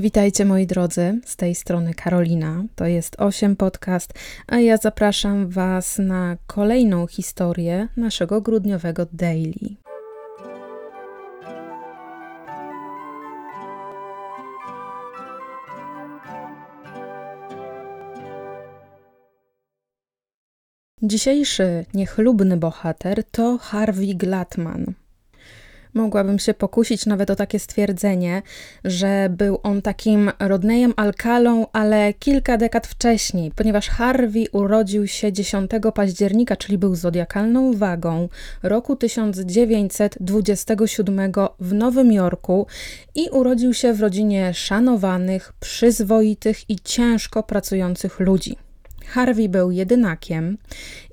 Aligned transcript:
Witajcie 0.00 0.44
moi 0.44 0.66
drodzy, 0.66 1.20
z 1.24 1.36
tej 1.36 1.54
strony 1.54 1.94
Karolina. 1.94 2.64
To 2.76 2.86
jest 2.86 3.16
8 3.20 3.56
podcast, 3.56 4.14
a 4.46 4.58
ja 4.58 4.76
zapraszam 4.76 5.48
Was 5.48 5.98
na 5.98 6.36
kolejną 6.46 7.06
historię 7.06 7.88
naszego 7.96 8.40
grudniowego 8.40 9.06
daily. 9.12 9.76
Dzisiejszy 21.02 21.84
niechlubny 21.94 22.56
bohater 22.56 23.24
to 23.24 23.58
Harvey 23.58 24.14
Glatman. 24.14 25.03
Mogłabym 25.94 26.38
się 26.38 26.54
pokusić 26.54 27.06
nawet 27.06 27.30
o 27.30 27.36
takie 27.36 27.58
stwierdzenie, 27.58 28.42
że 28.84 29.28
był 29.30 29.58
on 29.62 29.82
takim 29.82 30.30
Rodneyem 30.38 30.94
Alcalą, 30.96 31.66
ale 31.72 32.14
kilka 32.14 32.56
dekad 32.56 32.86
wcześniej, 32.86 33.52
ponieważ 33.56 33.88
Harvey 33.88 34.48
urodził 34.52 35.06
się 35.06 35.32
10 35.32 35.70
października, 35.94 36.56
czyli 36.56 36.78
był 36.78 36.94
zodiakalną 36.94 37.76
wagą 37.76 38.28
roku 38.62 38.96
1927 38.96 41.32
w 41.60 41.72
Nowym 41.72 42.12
Jorku 42.12 42.66
i 43.14 43.28
urodził 43.28 43.74
się 43.74 43.92
w 43.92 44.00
rodzinie 44.00 44.54
szanowanych, 44.54 45.52
przyzwoitych 45.60 46.70
i 46.70 46.76
ciężko 46.84 47.42
pracujących 47.42 48.20
ludzi. 48.20 48.63
Harvey 49.06 49.48
był 49.48 49.70
jedynakiem 49.70 50.58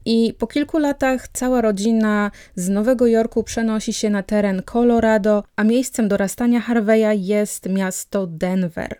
i 0.05 0.33
po 0.39 0.47
kilku 0.47 0.79
latach 0.79 1.27
cała 1.27 1.61
rodzina 1.61 2.31
z 2.55 2.69
Nowego 2.69 3.07
Jorku 3.07 3.43
przenosi 3.43 3.93
się 3.93 4.09
na 4.09 4.23
teren 4.23 4.61
Colorado, 4.63 5.43
a 5.55 5.63
miejscem 5.63 6.07
dorastania 6.07 6.59
Harveya 6.59 7.15
jest 7.15 7.69
miasto 7.69 8.27
Denver. 8.27 8.95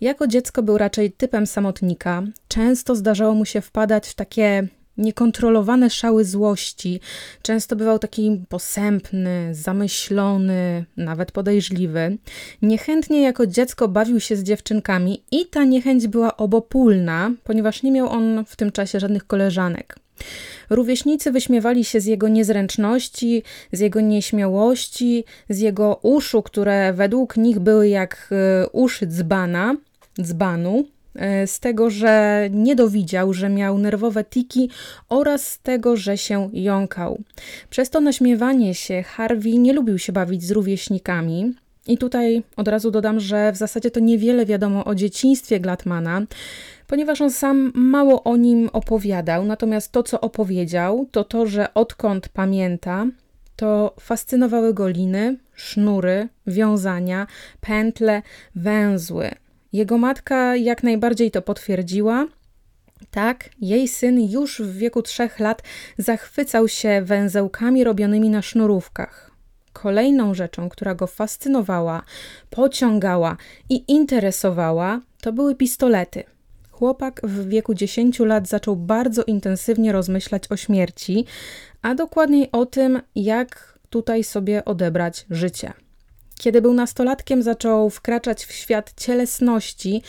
Jako 0.00 0.26
dziecko 0.26 0.62
był 0.62 0.78
raczej 0.78 1.12
typem 1.12 1.46
samotnika. 1.46 2.22
Często 2.48 2.94
zdarzało 2.94 3.34
mu 3.34 3.44
się 3.44 3.60
wpadać 3.60 4.08
w 4.08 4.14
takie 4.14 4.68
niekontrolowane 4.98 5.90
szały 5.90 6.24
złości. 6.24 7.00
Często 7.42 7.76
bywał 7.76 7.98
taki 7.98 8.44
posępny, 8.48 9.54
zamyślony, 9.54 10.84
nawet 10.96 11.32
podejrzliwy. 11.32 12.18
Niechętnie 12.62 13.22
jako 13.22 13.46
dziecko 13.46 13.88
bawił 13.88 14.20
się 14.20 14.36
z 14.36 14.42
dziewczynkami 14.42 15.22
i 15.30 15.46
ta 15.46 15.64
niechęć 15.64 16.08
była 16.08 16.36
obopólna, 16.36 17.32
ponieważ 17.44 17.82
nie 17.82 17.92
miał 17.92 18.08
on 18.08 18.44
w 18.46 18.56
tym 18.56 18.72
czasie 18.72 19.00
żadnych 19.00 19.26
koleżanek. 19.26 19.96
Rówieśnicy 20.70 21.32
wyśmiewali 21.32 21.84
się 21.84 22.00
z 22.00 22.06
jego 22.06 22.28
niezręczności, 22.28 23.42
z 23.72 23.80
jego 23.80 24.00
nieśmiałości, 24.00 25.24
z 25.48 25.58
jego 25.58 25.98
uszu, 26.02 26.42
które 26.42 26.92
według 26.92 27.36
nich 27.36 27.58
były 27.58 27.88
jak 27.88 28.30
e, 28.32 28.68
uszy 28.68 29.06
dzbana, 29.06 29.76
dzbanu, 30.22 30.84
z 31.46 31.60
tego, 31.60 31.90
że 31.90 32.48
nie 32.52 32.76
dowidział, 32.76 33.32
że 33.32 33.48
miał 33.48 33.78
nerwowe 33.78 34.24
tiki 34.24 34.70
oraz 35.08 35.48
z 35.48 35.58
tego, 35.58 35.96
że 35.96 36.18
się 36.18 36.50
jąkał. 36.52 37.22
Przez 37.70 37.90
to 37.90 38.00
naśmiewanie 38.00 38.74
się 38.74 39.02
Harvey 39.02 39.58
nie 39.58 39.72
lubił 39.72 39.98
się 39.98 40.12
bawić 40.12 40.44
z 40.44 40.50
rówieśnikami. 40.50 41.54
I 41.86 41.98
tutaj 41.98 42.42
od 42.56 42.68
razu 42.68 42.90
dodam, 42.90 43.20
że 43.20 43.52
w 43.52 43.56
zasadzie 43.56 43.90
to 43.90 44.00
niewiele 44.00 44.46
wiadomo 44.46 44.84
o 44.84 44.94
dzieciństwie 44.94 45.60
Glatmana, 45.60 46.22
ponieważ 46.86 47.20
on 47.20 47.30
sam 47.30 47.72
mało 47.74 48.22
o 48.22 48.36
nim 48.36 48.70
opowiadał, 48.72 49.44
natomiast 49.44 49.92
to, 49.92 50.02
co 50.02 50.20
opowiedział, 50.20 51.06
to 51.10 51.24
to, 51.24 51.46
że 51.46 51.74
odkąd 51.74 52.28
pamięta, 52.28 53.06
to 53.56 53.94
fascynowały 54.00 54.74
go 54.74 54.88
liny, 54.88 55.36
sznury, 55.54 56.28
wiązania, 56.46 57.26
pętle, 57.60 58.22
węzły. 58.54 59.30
Jego 59.72 59.98
matka 59.98 60.56
jak 60.56 60.82
najbardziej 60.82 61.30
to 61.30 61.42
potwierdziła. 61.42 62.26
Tak, 63.10 63.50
jej 63.60 63.88
syn 63.88 64.30
już 64.30 64.62
w 64.62 64.76
wieku 64.76 65.02
trzech 65.02 65.40
lat 65.40 65.62
zachwycał 65.98 66.68
się 66.68 67.02
węzełkami 67.02 67.84
robionymi 67.84 68.30
na 68.30 68.42
sznurówkach. 68.42 69.30
Kolejną 69.72 70.34
rzeczą, 70.34 70.68
która 70.68 70.94
go 70.94 71.06
fascynowała, 71.06 72.02
pociągała 72.50 73.36
i 73.68 73.92
interesowała, 73.92 75.00
to 75.20 75.32
były 75.32 75.54
pistolety. 75.54 76.24
Chłopak 76.70 77.20
w 77.24 77.48
wieku 77.48 77.74
10 77.74 78.18
lat 78.18 78.48
zaczął 78.48 78.76
bardzo 78.76 79.22
intensywnie 79.24 79.92
rozmyślać 79.92 80.42
o 80.50 80.56
śmierci, 80.56 81.24
a 81.82 81.94
dokładniej 81.94 82.48
o 82.52 82.66
tym, 82.66 83.00
jak 83.14 83.78
tutaj 83.90 84.24
sobie 84.24 84.64
odebrać 84.64 85.26
życie. 85.30 85.72
Kiedy 86.40 86.62
był 86.62 86.74
nastolatkiem, 86.74 87.42
zaczął 87.42 87.90
wkraczać 87.90 88.44
w 88.44 88.52
świat 88.52 88.92
cielesności 88.96 90.02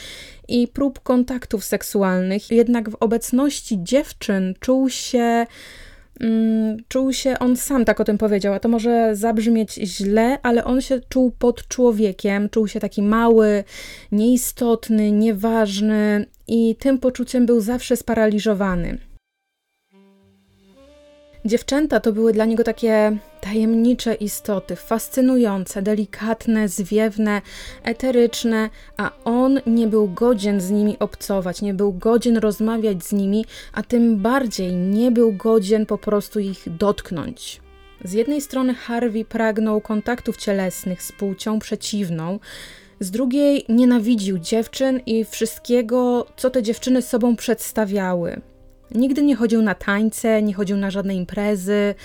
i 0.48 0.68
prób 0.68 1.00
kontaktów 1.00 1.64
seksualnych, 1.64 2.52
jednak 2.52 2.90
w 2.90 2.96
obecności 3.00 3.84
dziewczyn 3.84 4.54
czuł 4.60 4.90
się 4.90 5.46
mm, 6.20 6.78
czuł 6.88 7.14
się, 7.14 7.40
on 7.40 7.58
sam 7.58 7.86
tak 7.86 8.00
o 8.00 8.04
tym 8.04 8.18
powiedział, 8.18 8.54
a 8.54 8.60
to 8.60 8.70
może 8.70 9.16
zabrzmieć 9.16 9.74
źle, 9.74 10.38
ale 10.44 10.66
on 10.66 10.82
się 10.82 11.00
czuł 11.10 11.32
pod 11.32 11.68
człowiekiem, 11.68 12.50
czuł 12.50 12.68
się 12.68 12.80
taki 12.80 13.02
mały, 13.02 13.64
nieistotny, 14.12 15.12
nieważny 15.12 16.26
i 16.48 16.76
tym 16.80 17.00
poczuciem 17.00 17.46
był 17.46 17.62
zawsze 17.62 17.96
sparaliżowany. 17.96 19.11
Dziewczęta 21.46 22.00
to 22.00 22.14
były 22.14 22.34
dla 22.34 22.46
niego 22.46 22.64
takie 22.64 23.18
tajemnicze 23.42 24.14
istoty, 24.14 24.76
fascynujące, 24.76 25.82
delikatne, 25.82 26.68
zwiewne, 26.68 27.42
eteryczne, 27.84 28.70
a 28.98 29.12
on 29.26 29.60
nie 29.66 29.88
był 29.88 30.08
godzien 30.08 30.62
z 30.62 30.70
nimi 30.70 31.00
obcować, 31.00 31.62
nie 31.62 31.74
był 31.74 31.94
godzien 31.94 32.38
rozmawiać 32.38 33.04
z 33.04 33.14
nimi, 33.14 33.46
a 33.74 33.84
tym 33.84 34.18
bardziej 34.18 34.76
nie 34.76 35.12
był 35.12 35.34
godzien 35.34 35.86
po 35.86 35.98
prostu 35.98 36.40
ich 36.40 36.64
dotknąć. 36.78 37.62
Z 38.04 38.14
jednej 38.14 38.42
strony 38.42 38.74
Harvey 38.74 39.26
pragnął 39.26 39.82
kontaktów 39.82 40.38
cielesnych 40.38 41.04
z 41.04 41.12
płcią 41.12 41.60
przeciwną, 41.60 42.40
z 43.00 43.12
drugiej 43.12 43.66
nienawidził 43.70 44.40
dziewczyn 44.40 45.00
i 45.06 45.26
wszystkiego, 45.26 46.26
co 46.38 46.50
te 46.50 46.64
dziewczyny 46.64 47.02
sobą 47.02 47.36
przedstawiały. 47.36 48.42
Nigdy 48.96 49.24
nie 49.24 49.36
chodził 49.36 49.62
na 49.62 49.76
tańce, 49.76 50.42
nie 50.42 50.54
chodził 50.54 50.78
na 50.78 50.92
żadne 50.92 51.16
imprezy, 51.16 51.96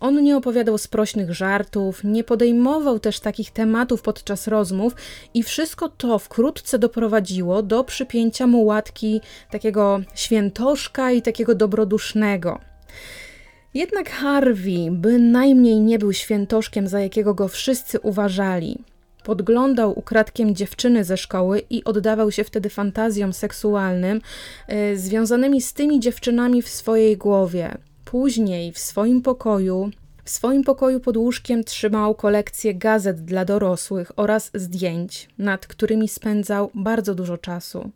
on 0.00 0.22
nie 0.22 0.36
opowiadał 0.36 0.78
sprośnych 0.78 1.34
żartów, 1.34 2.04
nie 2.04 2.24
podejmował 2.24 2.98
też 2.98 3.20
takich 3.20 3.50
tematów 3.50 4.02
podczas 4.02 4.48
rozmów 4.48 4.94
i 5.34 5.42
wszystko 5.42 5.88
to 5.88 6.18
wkrótce 6.18 6.78
doprowadziło 6.78 7.62
do 7.62 7.84
przypięcia 7.84 8.46
mu 8.46 8.64
łatki 8.64 9.20
takiego 9.50 10.00
świętoszka 10.14 11.12
i 11.12 11.22
takiego 11.22 11.54
dobrodusznego. 11.54 12.60
Jednak 13.74 14.10
Harvey 14.10 14.90
bynajmniej 14.90 15.80
nie 15.80 15.98
był 15.98 16.12
świętoszkiem, 16.12 16.88
za 16.88 17.00
jakiego 17.00 17.34
go 17.34 17.48
wszyscy 17.48 18.00
uważali. 18.00 18.84
Podglądał 19.26 19.98
ukradkiem 19.98 20.54
dziewczyny 20.54 21.04
ze 21.04 21.16
szkoły 21.16 21.62
i 21.70 21.84
oddawał 21.84 22.32
się 22.32 22.44
wtedy 22.44 22.70
fantazjom 22.70 23.32
seksualnym 23.32 24.20
y, 24.72 24.98
związanymi 24.98 25.60
z 25.60 25.72
tymi 25.72 26.00
dziewczynami 26.00 26.62
w 26.62 26.68
swojej 26.68 27.16
głowie. 27.16 27.78
Później 28.04 28.72
w 28.72 28.78
swoim 28.78 29.22
pokoju 29.22 29.90
w 30.26 30.30
swoim 30.30 30.64
pokoju 30.64 31.00
pod 31.00 31.16
łóżkiem 31.16 31.64
trzymał 31.64 32.14
kolekcję 32.14 32.74
gazet 32.74 33.24
dla 33.24 33.44
dorosłych 33.44 34.12
oraz 34.16 34.50
zdjęć, 34.54 35.28
nad 35.38 35.66
którymi 35.66 36.08
spędzał 36.08 36.70
bardzo 36.74 37.14
dużo 37.14 37.38
czasu. 37.38 37.90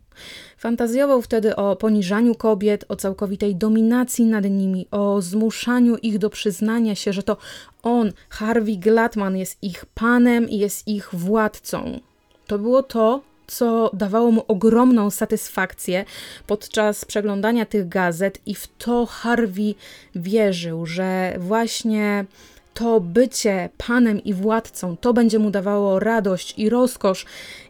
Fantazjował 0.57 1.21
wtedy 1.21 1.55
o 1.55 1.75
poniżaniu 1.75 2.35
kobiet, 2.35 2.85
o 2.89 2.95
całkowitej 2.95 3.55
dominacji 3.55 4.25
nad 4.25 4.45
nimi, 4.45 4.87
o 4.91 5.21
zmuszaniu 5.21 5.97
ich 5.97 6.19
do 6.19 6.29
przyznania 6.29 6.95
się, 6.95 7.13
że 7.13 7.23
to 7.23 7.37
on, 7.83 8.11
Harvey 8.29 8.77
Glatman, 8.77 9.37
jest 9.37 9.57
ich 9.63 9.85
panem 9.85 10.49
i 10.49 10.57
jest 10.57 10.87
ich 10.87 11.09
władcą. 11.13 11.99
To 12.47 12.59
było 12.59 12.83
to, 12.83 13.21
co 13.51 13.89
dawało 13.93 14.31
mu 14.31 14.43
ogromną 14.47 15.09
satysfakcję 15.09 16.05
podczas 16.47 17.05
przeglądania 17.05 17.65
tych 17.65 17.87
gazet, 17.89 18.39
i 18.45 18.55
w 18.55 18.67
to 18.77 19.05
Harvey 19.05 19.75
wierzył, 20.15 20.85
że 20.85 21.35
właśnie 21.39 22.25
to 22.73 22.99
bycie 22.99 23.69
panem 23.77 24.23
i 24.23 24.33
władcą, 24.33 24.97
to 24.97 25.13
będzie 25.13 25.39
mu 25.39 25.51
dawało 25.51 25.99
radość 25.99 26.53
i 26.57 26.69
rozkosz, 26.69 27.25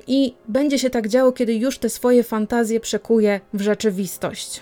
i 0.08 0.34
będzie 0.48 0.80
się 0.80 0.90
tak 0.90 1.08
działo, 1.08 1.32
kiedy 1.32 1.56
już 1.56 1.78
te 1.78 1.90
swoje 1.90 2.24
fantazje 2.24 2.80
przekuje 2.80 3.40
w 3.54 3.62
rzeczywistość. 3.62 4.62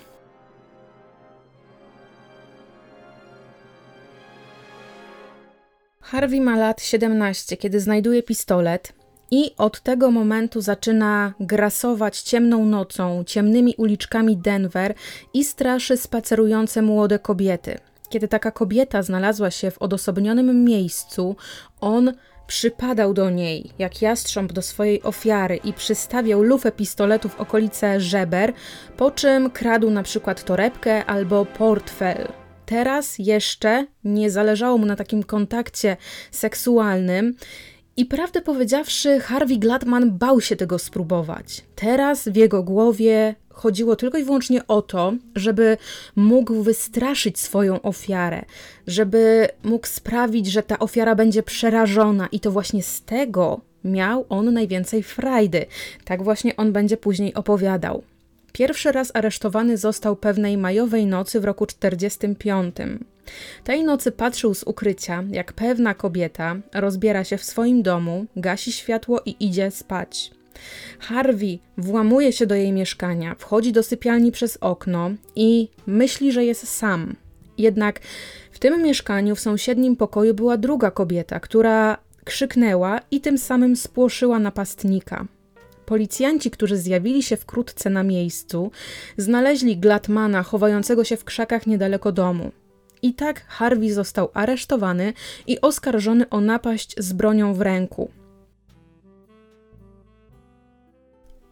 Harvey 6.01 6.41
ma 6.41 6.57
lat 6.57 6.81
17, 6.81 7.57
kiedy 7.57 7.79
znajduje 7.79 8.23
pistolet 8.23 8.98
i 9.31 9.51
od 9.57 9.81
tego 9.81 10.11
momentu 10.11 10.61
zaczyna 10.61 11.33
grasować 11.39 12.21
ciemną 12.21 12.65
nocą, 12.65 13.23
ciemnymi 13.23 13.75
uliczkami 13.77 14.37
Denver 14.37 14.93
i 15.33 15.43
straszy 15.43 15.97
spacerujące 15.97 16.81
młode 16.81 17.19
kobiety. 17.19 17.77
Kiedy 18.09 18.27
taka 18.27 18.51
kobieta 18.51 19.03
znalazła 19.03 19.51
się 19.51 19.71
w 19.71 19.77
odosobnionym 19.77 20.63
miejscu, 20.63 21.35
on 21.81 22.13
przypadał 22.47 23.13
do 23.13 23.29
niej 23.29 23.71
jak 23.79 24.01
jastrząb 24.01 24.53
do 24.53 24.61
swojej 24.61 25.03
ofiary 25.03 25.59
i 25.63 25.73
przystawiał 25.73 26.41
lufę 26.41 26.71
pistoletu 26.71 27.29
w 27.29 27.39
okolice 27.39 28.01
żeber, 28.01 28.53
po 28.97 29.11
czym 29.11 29.49
kradł 29.49 29.89
na 29.89 30.03
przykład 30.03 30.43
torebkę 30.43 31.05
albo 31.05 31.45
portfel. 31.45 32.27
Teraz 32.65 33.15
jeszcze 33.19 33.85
nie 34.03 34.31
zależało 34.31 34.77
mu 34.77 34.85
na 34.85 34.95
takim 34.95 35.23
kontakcie 35.23 35.97
seksualnym. 36.31 37.35
I 37.99 38.05
prawdę 38.05 38.41
powiedziawszy, 38.41 39.19
Harvey 39.19 39.59
Gladman 39.59 40.17
bał 40.17 40.41
się 40.41 40.55
tego 40.55 40.79
spróbować. 40.79 41.63
Teraz 41.75 42.27
w 42.27 42.35
jego 42.35 42.63
głowie 42.63 43.35
chodziło 43.49 43.95
tylko 43.95 44.17
i 44.17 44.23
wyłącznie 44.23 44.67
o 44.67 44.81
to, 44.81 45.13
żeby 45.35 45.77
mógł 46.15 46.63
wystraszyć 46.63 47.39
swoją 47.39 47.81
ofiarę, 47.81 48.45
żeby 48.87 49.47
mógł 49.63 49.87
sprawić, 49.87 50.47
że 50.47 50.63
ta 50.63 50.79
ofiara 50.79 51.15
będzie 51.15 51.43
przerażona, 51.43 52.27
i 52.31 52.39
to 52.39 52.51
właśnie 52.51 52.83
z 52.83 53.01
tego 53.01 53.61
miał 53.83 54.25
on 54.29 54.53
najwięcej 54.53 55.03
frajdy. 55.03 55.65
Tak 56.05 56.23
właśnie 56.23 56.55
on 56.55 56.71
będzie 56.71 56.97
później 56.97 57.33
opowiadał. 57.33 58.03
Pierwszy 58.53 58.91
raz 58.91 59.11
aresztowany 59.13 59.77
został 59.77 60.15
pewnej 60.15 60.57
majowej 60.57 61.05
nocy 61.05 61.39
w 61.39 61.45
roku 61.45 61.65
45. 61.65 62.75
Tej 63.63 63.83
nocy 63.83 64.11
patrzył 64.11 64.53
z 64.53 64.63
ukrycia, 64.63 65.23
jak 65.31 65.53
pewna 65.53 65.93
kobieta 65.93 66.55
rozbiera 66.73 67.23
się 67.23 67.37
w 67.37 67.43
swoim 67.43 67.83
domu, 67.83 68.25
gasi 68.35 68.71
światło 68.71 69.21
i 69.25 69.35
idzie 69.39 69.71
spać. 69.71 70.31
Harvey 70.99 71.59
włamuje 71.77 72.33
się 72.33 72.45
do 72.45 72.55
jej 72.55 72.71
mieszkania, 72.71 73.35
wchodzi 73.39 73.71
do 73.71 73.83
sypialni 73.83 74.31
przez 74.31 74.57
okno 74.61 75.11
i 75.35 75.69
myśli, 75.87 76.31
że 76.31 76.45
jest 76.45 76.67
sam. 76.67 77.15
Jednak 77.57 77.99
w 78.51 78.59
tym 78.59 78.83
mieszkaniu 78.83 79.35
w 79.35 79.39
sąsiednim 79.39 79.95
pokoju 79.95 80.33
była 80.33 80.57
druga 80.57 80.91
kobieta, 80.91 81.39
która 81.39 81.97
krzyknęła 82.25 82.99
i 83.11 83.21
tym 83.21 83.37
samym 83.37 83.75
spłoszyła 83.75 84.39
napastnika. 84.39 85.25
Policjanci, 85.85 86.51
którzy 86.51 86.77
zjawili 86.77 87.23
się 87.23 87.37
wkrótce 87.37 87.89
na 87.89 88.03
miejscu, 88.03 88.71
znaleźli 89.17 89.77
Glatmana 89.77 90.43
chowającego 90.43 91.03
się 91.03 91.17
w 91.17 91.23
krzakach 91.23 91.67
niedaleko 91.67 92.11
domu. 92.11 92.51
I 93.01 93.13
tak 93.13 93.45
Harvey 93.47 93.93
został 93.93 94.29
aresztowany 94.33 95.13
i 95.47 95.61
oskarżony 95.61 96.29
o 96.29 96.41
napaść 96.41 96.95
z 96.97 97.13
bronią 97.13 97.53
w 97.53 97.61
ręku. 97.61 98.11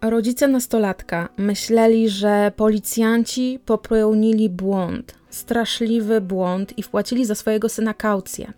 Rodzice 0.01 0.47
nastolatka 0.47 1.29
myśleli, 1.37 2.09
że 2.09 2.51
policjanci 2.55 3.59
popełnili 3.65 4.49
błąd, 4.49 5.15
straszliwy 5.29 6.21
błąd 6.21 6.77
i 6.77 6.83
wpłacili 6.83 7.25
za 7.25 7.35
swojego 7.35 7.69
syna 7.69 7.93
kaucję. 7.93 8.53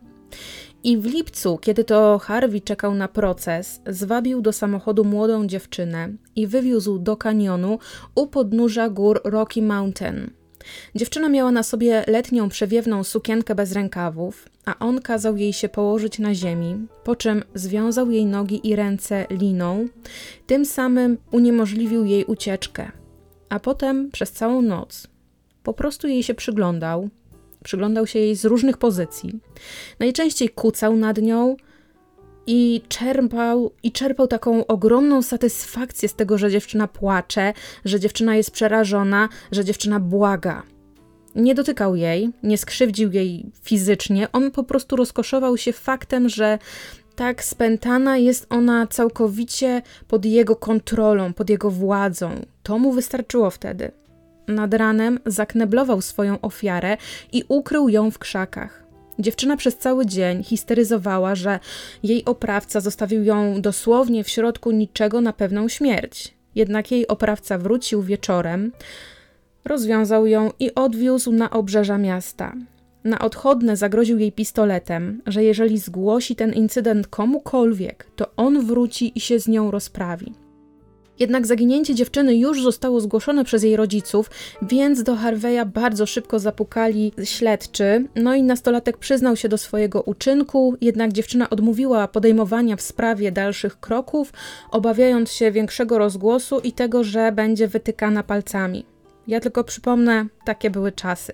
I 0.83 0.97
w 0.97 1.05
lipcu, 1.05 1.57
kiedy 1.57 1.83
to 1.83 2.19
Harvey 2.19 2.61
czekał 2.61 2.95
na 2.95 3.07
proces, 3.07 3.81
zwabił 3.87 4.41
do 4.41 4.53
samochodu 4.53 5.03
młodą 5.03 5.47
dziewczynę 5.47 6.09
i 6.35 6.47
wywiózł 6.47 6.99
do 6.99 7.17
kanionu 7.17 7.79
u 8.15 8.27
podnóża 8.27 8.89
gór 8.89 9.21
Rocky 9.23 9.61
Mountain. 9.61 10.38
Dziewczyna 10.95 11.29
miała 11.29 11.51
na 11.51 11.63
sobie 11.63 12.03
letnią 12.07 12.49
przewiewną 12.49 13.03
sukienkę 13.03 13.55
bez 13.55 13.71
rękawów, 13.71 14.49
a 14.65 14.79
on 14.79 15.01
kazał 15.01 15.37
jej 15.37 15.53
się 15.53 15.69
położyć 15.69 16.19
na 16.19 16.35
ziemi, 16.35 16.87
po 17.03 17.15
czym 17.15 17.43
związał 17.55 18.11
jej 18.11 18.25
nogi 18.25 18.67
i 18.67 18.75
ręce 18.75 19.25
liną, 19.29 19.87
tym 20.47 20.65
samym 20.65 21.17
uniemożliwił 21.31 22.05
jej 22.05 22.25
ucieczkę. 22.25 22.91
A 23.49 23.59
potem 23.59 24.11
przez 24.11 24.31
całą 24.31 24.61
noc 24.61 25.07
po 25.63 25.73
prostu 25.73 26.07
jej 26.07 26.23
się 26.23 26.33
przyglądał, 26.33 27.09
przyglądał 27.63 28.07
się 28.07 28.19
jej 28.19 28.35
z 28.35 28.45
różnych 28.45 28.77
pozycji. 28.77 29.39
Najczęściej 29.99 30.49
kucał 30.49 30.95
nad 30.95 31.17
nią, 31.17 31.55
i 32.47 32.81
czerpał, 32.89 33.71
i 33.83 33.91
czerpał 33.91 34.27
taką 34.27 34.67
ogromną 34.67 35.21
satysfakcję 35.21 36.09
z 36.09 36.15
tego, 36.15 36.37
że 36.37 36.51
dziewczyna 36.51 36.87
płacze, 36.87 37.53
że 37.85 37.99
dziewczyna 37.99 38.35
jest 38.35 38.51
przerażona, 38.51 39.29
że 39.51 39.65
dziewczyna 39.65 39.99
błaga. 39.99 40.63
Nie 41.35 41.55
dotykał 41.55 41.95
jej, 41.95 42.29
nie 42.43 42.57
skrzywdził 42.57 43.11
jej 43.11 43.51
fizycznie, 43.63 44.31
on 44.31 44.51
po 44.51 44.63
prostu 44.63 44.95
rozkoszował 44.95 45.57
się 45.57 45.73
faktem, 45.73 46.29
że 46.29 46.59
tak 47.15 47.43
spętana 47.43 48.17
jest 48.17 48.45
ona 48.49 48.87
całkowicie 48.87 49.81
pod 50.07 50.25
jego 50.25 50.55
kontrolą, 50.55 51.33
pod 51.33 51.49
jego 51.49 51.69
władzą. 51.71 52.45
To 52.63 52.79
mu 52.79 52.91
wystarczyło 52.91 53.49
wtedy. 53.49 53.91
Nad 54.47 54.73
ranem 54.73 55.19
zakneblował 55.25 56.01
swoją 56.01 56.41
ofiarę 56.41 56.97
i 57.31 57.43
ukrył 57.47 57.89
ją 57.89 58.11
w 58.11 58.19
krzakach. 58.19 58.88
Dziewczyna 59.19 59.57
przez 59.57 59.77
cały 59.77 60.05
dzień 60.05 60.43
histeryzowała, 60.43 61.35
że 61.35 61.59
jej 62.03 62.25
oprawca 62.25 62.81
zostawił 62.81 63.23
ją 63.23 63.61
dosłownie 63.61 64.23
w 64.23 64.29
środku 64.29 64.71
niczego 64.71 65.21
na 65.21 65.33
pewną 65.33 65.67
śmierć. 65.67 66.33
Jednak 66.55 66.91
jej 66.91 67.07
oprawca 67.07 67.57
wrócił 67.57 68.01
wieczorem, 68.01 68.71
rozwiązał 69.65 70.27
ją 70.27 70.51
i 70.59 70.75
odwiózł 70.75 71.31
na 71.31 71.49
obrzeża 71.49 71.97
miasta. 71.97 72.53
Na 73.03 73.19
odchodne 73.19 73.77
zagroził 73.77 74.19
jej 74.19 74.31
pistoletem, 74.31 75.21
że 75.27 75.43
jeżeli 75.43 75.79
zgłosi 75.79 76.35
ten 76.35 76.53
incydent 76.53 77.07
komukolwiek, 77.07 78.07
to 78.15 78.31
on 78.37 78.65
wróci 78.65 79.11
i 79.15 79.19
się 79.19 79.39
z 79.39 79.47
nią 79.47 79.71
rozprawi. 79.71 80.33
Jednak 81.19 81.47
zaginięcie 81.47 81.95
dziewczyny 81.95 82.35
już 82.35 82.63
zostało 82.63 83.01
zgłoszone 83.01 83.43
przez 83.43 83.63
jej 83.63 83.75
rodziców, 83.75 84.29
więc 84.61 85.03
do 85.03 85.15
Harveya 85.15 85.65
bardzo 85.65 86.05
szybko 86.05 86.39
zapukali 86.39 87.11
śledczy. 87.23 88.05
No 88.15 88.35
i 88.35 88.43
nastolatek 88.43 88.97
przyznał 88.97 89.35
się 89.35 89.49
do 89.49 89.57
swojego 89.57 90.01
uczynku, 90.01 90.75
jednak 90.81 91.11
dziewczyna 91.13 91.49
odmówiła 91.49 92.07
podejmowania 92.07 92.75
w 92.75 92.81
sprawie 92.81 93.31
dalszych 93.31 93.79
kroków, 93.79 94.33
obawiając 94.71 95.31
się 95.31 95.51
większego 95.51 95.97
rozgłosu 95.97 96.59
i 96.59 96.71
tego, 96.71 97.03
że 97.03 97.31
będzie 97.31 97.67
wytykana 97.67 98.23
palcami. 98.23 98.85
Ja 99.27 99.39
tylko 99.39 99.63
przypomnę, 99.63 100.25
takie 100.45 100.69
były 100.69 100.91
czasy. 100.91 101.33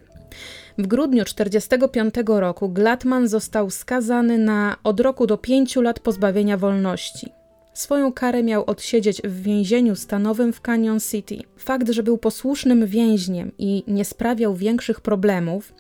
W 0.77 0.87
grudniu 0.87 1.23
1945 1.23 2.13
roku 2.27 2.69
Glatman 2.69 3.27
został 3.27 3.69
skazany 3.69 4.37
na 4.37 4.75
od 4.83 4.99
roku 4.99 5.27
do 5.27 5.37
pięciu 5.37 5.81
lat 5.81 5.99
pozbawienia 5.99 6.57
wolności. 6.57 7.44
Swoją 7.75 8.13
karę 8.13 8.43
miał 8.43 8.63
odsiedzieć 8.65 9.21
w 9.21 9.41
więzieniu 9.41 9.95
stanowym 9.95 10.53
w 10.53 10.61
Canyon 10.61 10.99
City. 10.99 11.37
Fakt, 11.57 11.89
że 11.89 12.03
był 12.03 12.17
posłusznym 12.17 12.87
więźniem 12.87 13.51
i 13.57 13.83
nie 13.87 14.05
sprawiał 14.05 14.55
większych 14.55 15.01
problemów, 15.01 15.73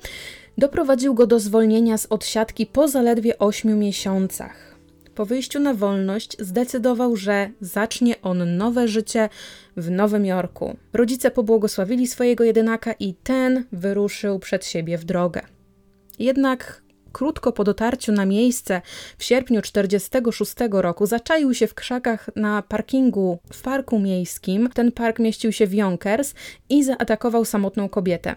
doprowadził 0.57 1.13
go 1.13 1.27
do 1.27 1.39
zwolnienia 1.39 1.97
z 1.97 2.05
odsiadki 2.05 2.65
po 2.65 2.87
zaledwie 2.87 3.39
8 3.39 3.79
miesiącach. 3.79 4.75
Po 5.15 5.25
wyjściu 5.25 5.59
na 5.59 5.73
wolność 5.73 6.37
zdecydował, 6.39 7.15
że 7.15 7.49
zacznie 7.61 8.21
on 8.21 8.57
nowe 8.57 8.87
życie 8.87 9.29
w 9.77 9.91
Nowym 9.91 10.25
Jorku. 10.25 10.77
Rodzice 10.93 11.31
pobłogosławili 11.31 12.07
swojego 12.07 12.43
jedynaka 12.43 12.93
i 12.99 13.13
ten 13.13 13.65
wyruszył 13.71 14.39
przed 14.39 14.65
siebie 14.65 14.97
w 14.97 15.05
drogę. 15.05 15.41
Jednak 16.19 16.81
krótko 17.15 17.51
po 17.51 17.63
dotarciu 17.63 18.11
na 18.11 18.25
miejsce 18.25 18.81
w 19.17 19.23
sierpniu 19.23 19.61
1946 19.61 20.53
roku 20.71 21.05
zaczaił 21.05 21.53
się 21.53 21.67
w 21.67 21.73
krzakach 21.73 22.29
na 22.35 22.61
parkingu 22.61 23.39
w 23.53 23.61
parku 23.61 23.99
miejskim. 23.99 24.69
Ten 24.73 24.91
park 24.91 25.19
mieścił 25.19 25.51
się 25.51 25.67
w 25.67 25.73
Yonkers 25.73 26.33
i 26.69 26.83
zaatakował 26.83 27.45
samotną 27.45 27.89
kobietę. 27.89 28.35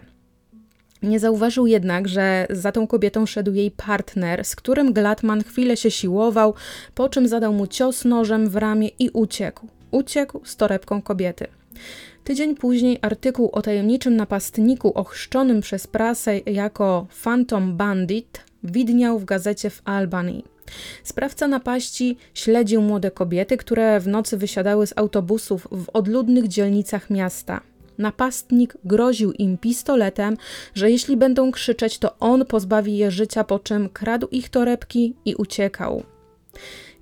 Nie 1.03 1.19
zauważył 1.19 1.67
jednak, 1.67 2.07
że 2.07 2.47
za 2.49 2.71
tą 2.71 2.87
kobietą 2.87 3.25
szedł 3.25 3.53
jej 3.53 3.71
partner, 3.71 4.45
z 4.45 4.55
którym 4.55 4.93
Glatman 4.93 5.43
chwilę 5.43 5.77
się 5.77 5.91
siłował, 5.91 6.53
po 6.95 7.09
czym 7.09 7.27
zadał 7.27 7.53
mu 7.53 7.67
cios 7.67 8.05
nożem 8.05 8.49
w 8.49 8.55
ramię 8.55 8.89
i 8.99 9.09
uciekł. 9.09 9.67
Uciekł 9.91 10.41
z 10.45 10.55
torebką 10.55 11.01
kobiety. 11.01 11.47
Tydzień 12.23 12.55
później 12.55 12.99
artykuł 13.01 13.49
o 13.51 13.61
tajemniczym 13.61 14.15
napastniku 14.15 14.93
ochrzczonym 14.93 15.61
przez 15.61 15.87
prasę 15.87 16.37
jako 16.37 17.07
Phantom 17.23 17.77
Bandit 17.77 18.48
widniał 18.63 19.19
w 19.19 19.25
gazecie 19.25 19.69
w 19.69 19.81
Albany. 19.85 20.41
Sprawca 21.03 21.47
napaści 21.47 22.17
śledził 22.33 22.81
młode 22.81 23.11
kobiety, 23.11 23.57
które 23.57 23.99
w 23.99 24.07
nocy 24.07 24.37
wysiadały 24.37 24.87
z 24.87 24.97
autobusów 24.97 25.67
w 25.71 25.89
odludnych 25.93 26.47
dzielnicach 26.47 27.09
miasta. 27.09 27.61
Napastnik 27.97 28.77
groził 28.85 29.31
im 29.31 29.57
pistoletem, 29.57 30.37
że 30.73 30.91
jeśli 30.91 31.17
będą 31.17 31.51
krzyczeć, 31.51 31.97
to 31.97 32.19
on 32.19 32.45
pozbawi 32.45 32.97
je 32.97 33.11
życia, 33.11 33.43
po 33.43 33.59
czym 33.59 33.89
kradł 33.89 34.27
ich 34.27 34.49
torebki 34.49 35.15
i 35.25 35.35
uciekał. 35.35 36.03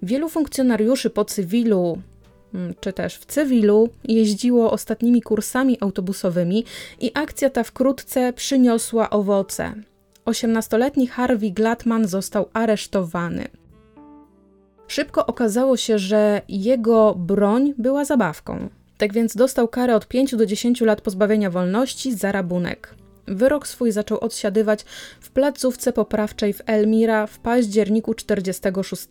Wielu 0.02 0.30
funkcjonariuszy 0.30 1.10
po 1.10 1.26
cywilu, 1.26 2.02
mm, 2.54 2.74
czy 2.80 2.94
też 2.94 3.18
w 3.18 3.26
cywilu, 3.26 3.90
jeździło 4.04 4.72
ostatnimi 4.72 5.22
kursami 5.22 5.78
autobusowymi 5.80 6.64
i 7.00 7.12
akcja 7.14 7.50
ta 7.50 7.64
wkrótce 7.64 8.34
przyniosła 8.34 9.10
owoce. 9.10 9.74
18-letni 10.28 11.08
Harvey 11.08 11.52
Glatman 11.52 12.08
został 12.08 12.50
aresztowany. 12.54 13.48
Szybko 14.88 15.26
okazało 15.26 15.78
się, 15.78 16.00
że 16.00 16.42
jego 16.50 17.16
broń 17.16 17.74
była 17.78 18.06
zabawką. 18.06 18.70
Tak 18.98 19.14
więc 19.14 19.36
dostał 19.36 19.68
karę 19.68 19.96
od 19.96 20.08
5 20.08 20.36
do 20.36 20.46
10 20.46 20.82
lat 20.82 21.02
pozbawienia 21.02 21.50
wolności 21.50 22.16
za 22.16 22.32
rabunek. 22.32 22.96
Wyrok 23.28 23.68
swój 23.68 23.92
zaczął 23.92 24.20
odsiadywać 24.20 24.86
w 25.20 25.30
placówce 25.30 25.94
poprawczej 25.94 26.54
w 26.54 26.62
Elmira 26.66 27.28
w 27.28 27.40
październiku 27.40 28.14
46. 28.14 29.08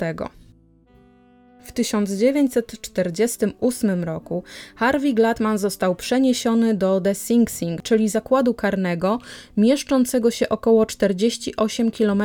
W 1.67 1.73
1948 1.73 4.05
roku 4.05 4.43
Harvey 4.77 5.15
Gladman 5.15 5.59
został 5.59 5.95
przeniesiony 5.95 6.75
do 6.75 7.01
The 7.01 7.15
Sing 7.15 7.51
Sing, 7.51 7.83
czyli 7.83 8.09
zakładu 8.09 8.55
karnego 8.55 9.19
mieszczącego 9.57 10.31
się 10.31 10.49
około 10.49 10.87
48 10.87 11.91
km 11.91 12.23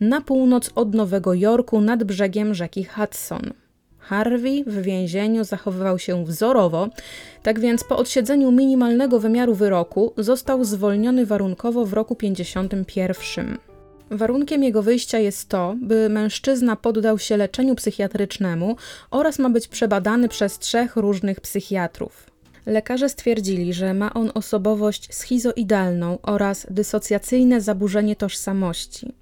na 0.00 0.20
północ 0.20 0.70
od 0.74 0.94
Nowego 0.94 1.34
Jorku 1.34 1.80
nad 1.80 2.04
brzegiem 2.04 2.54
rzeki 2.54 2.84
Hudson. 2.84 3.52
Harvey 3.98 4.64
w 4.66 4.82
więzieniu 4.82 5.44
zachowywał 5.44 5.98
się 5.98 6.24
wzorowo, 6.24 6.88
tak 7.42 7.60
więc 7.60 7.84
po 7.84 7.96
odsiedzeniu 7.96 8.52
minimalnego 8.52 9.20
wymiaru 9.20 9.54
wyroku 9.54 10.12
został 10.16 10.64
zwolniony 10.64 11.26
warunkowo 11.26 11.86
w 11.86 11.92
roku 11.92 12.16
51. 12.16 13.69
Warunkiem 14.10 14.62
jego 14.64 14.82
wyjścia 14.82 15.18
jest 15.18 15.48
to, 15.48 15.76
by 15.82 16.08
mężczyzna 16.08 16.76
poddał 16.76 17.18
się 17.18 17.36
leczeniu 17.36 17.74
psychiatrycznemu 17.74 18.76
oraz 19.10 19.38
ma 19.38 19.50
być 19.50 19.68
przebadany 19.68 20.28
przez 20.28 20.58
trzech 20.58 20.96
różnych 20.96 21.40
psychiatrów. 21.40 22.30
Lekarze 22.66 23.08
stwierdzili, 23.08 23.74
że 23.74 23.94
ma 23.94 24.14
on 24.14 24.30
osobowość 24.34 25.14
schizoidalną 25.14 26.18
oraz 26.22 26.66
dysocjacyjne 26.70 27.60
zaburzenie 27.60 28.16
tożsamości. 28.16 29.12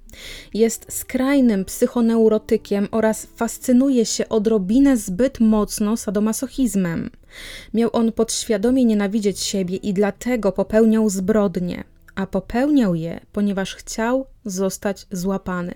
Jest 0.53 0.85
skrajnym 0.93 1.65
psychoneurotykiem 1.65 2.87
oraz 2.91 3.27
fascynuje 3.35 4.05
się 4.05 4.29
odrobinę 4.29 4.97
zbyt 4.97 5.39
mocno 5.39 5.97
sadomasochizmem. 5.97 7.09
Miał 7.73 7.89
on 7.93 8.11
podświadomie 8.11 8.85
nienawidzieć 8.85 9.39
siebie 9.39 9.75
i 9.75 9.93
dlatego 9.93 10.51
popełniał 10.51 11.09
zbrodnie 11.09 11.83
a 12.19 12.27
popełniał 12.27 12.95
je, 12.95 13.19
ponieważ 13.31 13.75
chciał 13.75 14.25
zostać 14.45 15.07
złapany. 15.11 15.73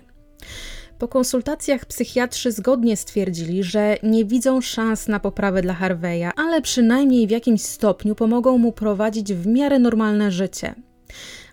Po 0.98 1.08
konsultacjach 1.08 1.86
psychiatrzy 1.86 2.52
zgodnie 2.52 2.96
stwierdzili, 2.96 3.62
że 3.62 3.96
nie 4.02 4.24
widzą 4.24 4.60
szans 4.60 5.08
na 5.08 5.20
poprawę 5.20 5.62
dla 5.62 5.74
Harveya, 5.74 6.30
ale 6.36 6.62
przynajmniej 6.62 7.26
w 7.26 7.30
jakimś 7.30 7.62
stopniu 7.62 8.14
pomogą 8.14 8.58
mu 8.58 8.72
prowadzić 8.72 9.34
w 9.34 9.46
miarę 9.46 9.78
normalne 9.78 10.30
życie. 10.30 10.74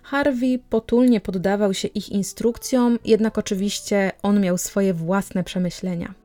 Harvey 0.02 0.58
potulnie 0.58 1.20
poddawał 1.20 1.74
się 1.74 1.88
ich 1.88 2.08
instrukcjom, 2.08 2.98
jednak 3.04 3.38
oczywiście 3.38 4.12
on 4.22 4.40
miał 4.40 4.58
swoje 4.58 4.94
własne 4.94 5.44
przemyślenia. 5.44 6.21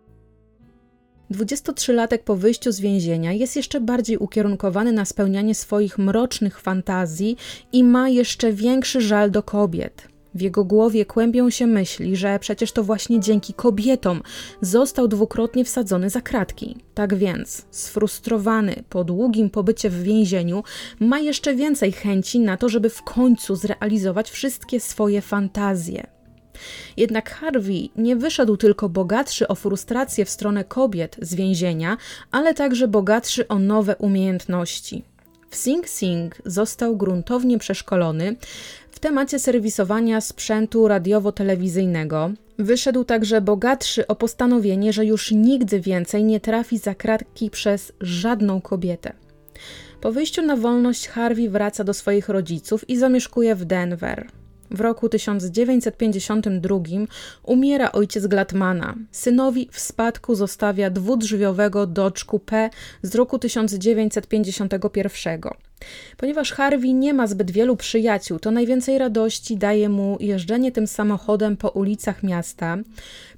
23-latek 1.32 2.24
po 2.24 2.36
wyjściu 2.36 2.72
z 2.72 2.80
więzienia 2.80 3.34
jest 3.34 3.56
jeszcze 3.56 3.80
bardziej 3.82 4.18
ukierunkowany 4.18 4.92
na 4.92 5.06
spełnianie 5.06 5.56
swoich 5.56 5.98
mrocznych 5.98 6.60
fantazji 6.60 7.38
i 7.74 7.84
ma 7.84 8.10
jeszcze 8.10 8.54
większy 8.54 9.02
żal 9.02 9.32
do 9.32 9.44
kobiet. 9.44 10.08
W 10.36 10.42
jego 10.42 10.66
głowie 10.66 11.06
kłębią 11.06 11.50
się 11.50 11.68
myśli, 11.68 12.16
że 12.16 12.40
przecież 12.40 12.72
to 12.72 12.84
właśnie 12.84 13.20
dzięki 13.20 13.54
kobietom 13.54 14.22
został 14.62 15.08
dwukrotnie 15.08 15.66
wsadzony 15.66 16.10
za 16.10 16.22
kratki. 16.22 16.78
Tak 16.94 17.16
więc, 17.16 17.66
sfrustrowany 17.72 18.84
po 18.90 19.04
długim 19.04 19.50
pobycie 19.50 19.90
w 19.90 20.04
więzieniu, 20.04 20.64
ma 21.00 21.20
jeszcze 21.20 21.56
więcej 21.56 21.92
chęci 21.92 22.40
na 22.40 22.58
to, 22.58 22.70
żeby 22.70 22.90
w 22.90 23.04
końcu 23.04 23.56
zrealizować 23.56 24.30
wszystkie 24.30 24.80
swoje 24.80 25.22
fantazje. 25.22 26.17
Jednak 26.98 27.30
Harvey 27.30 27.90
nie 27.96 28.16
wyszedł 28.16 28.58
tylko 28.58 28.90
bogatszy 28.90 29.48
o 29.48 29.56
frustrację 29.56 30.26
w 30.26 30.30
stronę 30.30 30.64
kobiet 30.64 31.16
z 31.22 31.36
więzienia, 31.36 31.98
ale 32.32 32.54
także 32.54 32.88
bogatszy 32.88 33.48
o 33.48 33.60
nowe 33.60 33.96
umiejętności. 33.96 35.04
W 35.50 35.56
Sing 35.56 35.90
Sing 35.90 36.36
został 36.46 36.98
gruntownie 36.98 37.58
przeszkolony 37.58 38.36
w 38.92 39.00
temacie 39.00 39.40
serwisowania 39.40 40.22
sprzętu 40.22 40.88
radiowo-telewizyjnego. 40.88 42.32
Wyszedł 42.60 43.04
także 43.04 43.42
bogatszy 43.42 44.08
o 44.08 44.16
postanowienie, 44.16 44.94
że 44.94 45.06
już 45.06 45.32
nigdy 45.32 45.80
więcej 45.80 46.24
nie 46.24 46.40
trafi 46.40 46.78
za 46.78 46.96
kratki 46.96 47.50
przez 47.50 47.92
żadną 48.02 48.62
kobietę. 48.62 49.14
Po 50.02 50.12
wyjściu 50.12 50.42
na 50.42 50.56
wolność 50.56 51.08
Harvey 51.08 51.50
wraca 51.50 51.84
do 51.84 51.94
swoich 51.94 52.30
rodziców 52.30 52.90
i 52.90 52.98
zamieszkuje 52.98 53.56
w 53.56 53.66
Denver. 53.66 54.28
W 54.72 54.82
roku 54.82 55.10
1952 55.10 56.80
umiera 57.44 57.92
ojciec 57.92 58.28
Glatmana. 58.28 58.96
Synowi 59.12 59.70
w 59.72 59.80
spadku 59.80 60.36
zostawia 60.36 60.90
dwudrzwiowego 60.90 61.88
Dodge 61.88 62.26
Coupe 62.26 62.70
z 63.02 63.16
roku 63.16 63.40
1951. 63.40 65.42
Ponieważ 66.18 66.52
Harvey 66.52 66.94
nie 66.94 67.14
ma 67.14 67.28
zbyt 67.28 67.52
wielu 67.52 67.76
przyjaciół, 67.76 68.40
to 68.40 68.52
najwięcej 68.52 68.98
radości 68.98 69.58
daje 69.58 69.90
mu 69.90 70.18
jeżdżenie 70.20 70.72
tym 70.72 70.88
samochodem 70.88 71.58
po 71.58 71.70
ulicach 71.70 72.24
miasta, 72.24 72.78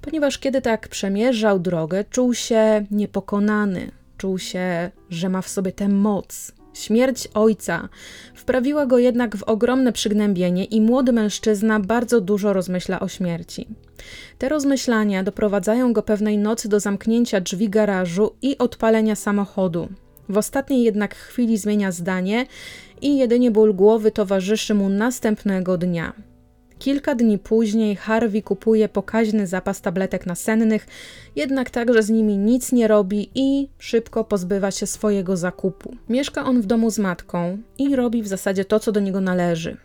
ponieważ 0.00 0.38
kiedy 0.38 0.62
tak 0.62 0.88
przemierzał 0.88 1.58
drogę, 1.58 2.04
czuł 2.10 2.34
się 2.34 2.86
niepokonany, 2.90 3.90
czuł 4.18 4.38
się, 4.38 4.90
że 5.10 5.28
ma 5.28 5.42
w 5.42 5.48
sobie 5.48 5.72
tę 5.72 5.88
moc, 5.88 6.52
Śmierć 6.74 7.28
ojca 7.34 7.88
wprawiła 8.34 8.86
go 8.86 8.98
jednak 8.98 9.36
w 9.36 9.42
ogromne 9.42 9.92
przygnębienie 9.92 10.64
i 10.64 10.80
młody 10.80 11.12
mężczyzna 11.12 11.80
bardzo 11.80 12.20
dużo 12.20 12.52
rozmyśla 12.52 13.00
o 13.00 13.08
śmierci. 13.08 13.68
Te 14.38 14.48
rozmyślania 14.48 15.22
doprowadzają 15.22 15.92
go 15.92 16.02
pewnej 16.02 16.38
nocy 16.38 16.68
do 16.68 16.80
zamknięcia 16.80 17.40
drzwi 17.40 17.68
garażu 17.68 18.30
i 18.42 18.58
odpalenia 18.58 19.16
samochodu. 19.16 19.88
W 20.28 20.38
ostatniej 20.38 20.82
jednak 20.82 21.14
chwili 21.14 21.58
zmienia 21.58 21.92
zdanie 21.92 22.46
i 23.02 23.18
jedynie 23.18 23.50
ból 23.50 23.74
głowy 23.74 24.10
towarzyszy 24.10 24.74
mu 24.74 24.88
następnego 24.88 25.78
dnia. 25.78 26.29
Kilka 26.80 27.14
dni 27.14 27.38
później 27.38 27.96
Harvey 27.96 28.42
kupuje 28.42 28.88
pokaźny 28.88 29.46
zapas 29.46 29.80
tabletek 29.80 30.26
nasennych, 30.26 30.86
jednak 31.36 31.70
także 31.70 32.02
z 32.02 32.10
nimi 32.10 32.38
nic 32.38 32.72
nie 32.72 32.88
robi 32.88 33.30
i 33.34 33.68
szybko 33.78 34.24
pozbywa 34.24 34.70
się 34.70 34.86
swojego 34.86 35.36
zakupu. 35.36 35.96
Mieszka 36.08 36.44
on 36.44 36.60
w 36.60 36.66
domu 36.66 36.90
z 36.90 36.98
matką 36.98 37.58
i 37.78 37.96
robi 37.96 38.22
w 38.22 38.28
zasadzie 38.28 38.64
to, 38.64 38.80
co 38.80 38.92
do 38.92 39.00
niego 39.00 39.20
należy. 39.20 39.76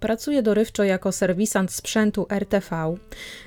Pracuje 0.00 0.42
dorywczo 0.42 0.84
jako 0.84 1.12
serwisant 1.12 1.72
sprzętu 1.72 2.26
RTV, 2.30 2.94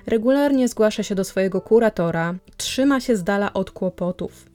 regularnie 0.06 0.68
zgłasza 0.68 1.04
się 1.04 1.16
do 1.16 1.24
swojego 1.24 1.62
kuratora, 1.62 2.36
trzyma 2.58 3.00
się 3.00 3.16
z 3.16 3.24
dala 3.24 3.54
od 3.54 3.72
kłopotów. 3.72 4.46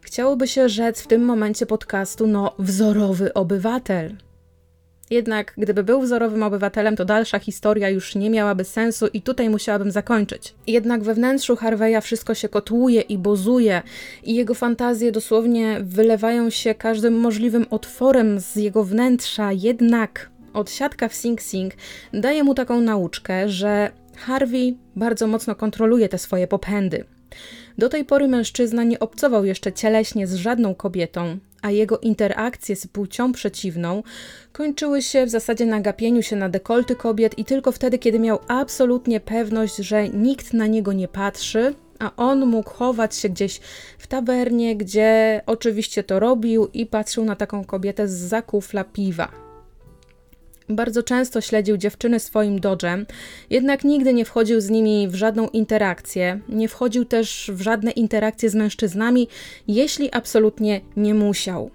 Chciałoby 0.00 0.48
się 0.48 0.68
rzec 0.68 1.02
w 1.02 1.06
tym 1.06 1.24
momencie 1.24 1.66
podcastu, 1.66 2.26
no, 2.26 2.54
wzorowy 2.58 3.34
obywatel. 3.34 4.16
Jednak 5.10 5.54
gdyby 5.58 5.84
był 5.84 6.00
wzorowym 6.00 6.42
obywatelem, 6.42 6.96
to 6.96 7.04
dalsza 7.04 7.38
historia 7.38 7.88
już 7.88 8.14
nie 8.14 8.30
miałaby 8.30 8.64
sensu 8.64 9.06
i 9.12 9.22
tutaj 9.22 9.50
musiałabym 9.50 9.90
zakończyć. 9.90 10.54
Jednak 10.66 11.02
we 11.02 11.14
wnętrzu 11.14 11.56
Harveya 11.56 12.00
wszystko 12.00 12.34
się 12.34 12.48
kotłuje 12.48 13.00
i 13.00 13.18
bozuje 13.18 13.82
i 14.24 14.34
jego 14.34 14.54
fantazje 14.54 15.12
dosłownie 15.12 15.78
wylewają 15.82 16.50
się 16.50 16.74
każdym 16.74 17.14
możliwym 17.14 17.66
otworem 17.70 18.40
z 18.40 18.56
jego 18.56 18.84
wnętrza. 18.84 19.52
Jednak 19.52 20.30
odsiadka 20.52 21.08
w 21.08 21.14
Sing 21.14 21.42
Sing 21.42 21.74
daje 22.12 22.44
mu 22.44 22.54
taką 22.54 22.80
nauczkę, 22.80 23.48
że 23.48 23.90
Harvey 24.16 24.76
bardzo 24.96 25.26
mocno 25.26 25.54
kontroluje 25.54 26.08
te 26.08 26.18
swoje 26.18 26.46
popędy. 26.46 27.04
Do 27.78 27.88
tej 27.88 28.04
pory 28.04 28.28
mężczyzna 28.28 28.84
nie 28.84 28.98
obcował 29.00 29.44
jeszcze 29.44 29.72
cieleśnie 29.72 30.26
z 30.26 30.34
żadną 30.34 30.74
kobietą, 30.74 31.38
a 31.62 31.70
jego 31.70 31.98
interakcje 31.98 32.76
z 32.76 32.86
płcią 32.86 33.32
przeciwną 33.32 34.02
kończyły 34.52 35.02
się 35.02 35.26
w 35.26 35.30
zasadzie 35.30 35.66
na 35.66 35.80
gapieniu 35.80 36.22
się 36.22 36.36
na 36.36 36.48
dekolty 36.48 36.96
kobiet 36.96 37.38
i 37.38 37.44
tylko 37.44 37.72
wtedy, 37.72 37.98
kiedy 37.98 38.18
miał 38.18 38.38
absolutnie 38.48 39.20
pewność, 39.20 39.76
że 39.76 40.08
nikt 40.08 40.52
na 40.52 40.66
niego 40.66 40.92
nie 40.92 41.08
patrzy, 41.08 41.74
a 41.98 42.16
on 42.16 42.46
mógł 42.46 42.70
chować 42.70 43.16
się 43.16 43.28
gdzieś 43.28 43.60
w 43.98 44.06
tawernie, 44.06 44.76
gdzie 44.76 45.40
oczywiście 45.46 46.04
to 46.04 46.20
robił 46.20 46.68
i 46.74 46.86
patrzył 46.86 47.24
na 47.24 47.36
taką 47.36 47.64
kobietę 47.64 48.08
z 48.08 48.12
zakufla 48.12 48.84
piwa. 48.84 49.49
Bardzo 50.70 51.02
często 51.02 51.40
śledził 51.40 51.76
dziewczyny 51.76 52.20
swoim 52.20 52.60
dodżem, 52.60 53.06
jednak 53.50 53.84
nigdy 53.84 54.14
nie 54.14 54.24
wchodził 54.24 54.60
z 54.60 54.70
nimi 54.70 55.08
w 55.08 55.14
żadną 55.14 55.48
interakcję, 55.48 56.40
nie 56.48 56.68
wchodził 56.68 57.04
też 57.04 57.50
w 57.54 57.60
żadne 57.60 57.90
interakcje 57.90 58.50
z 58.50 58.54
mężczyznami, 58.54 59.28
jeśli 59.68 60.12
absolutnie 60.12 60.80
nie 60.96 61.14
musiał. 61.14 61.70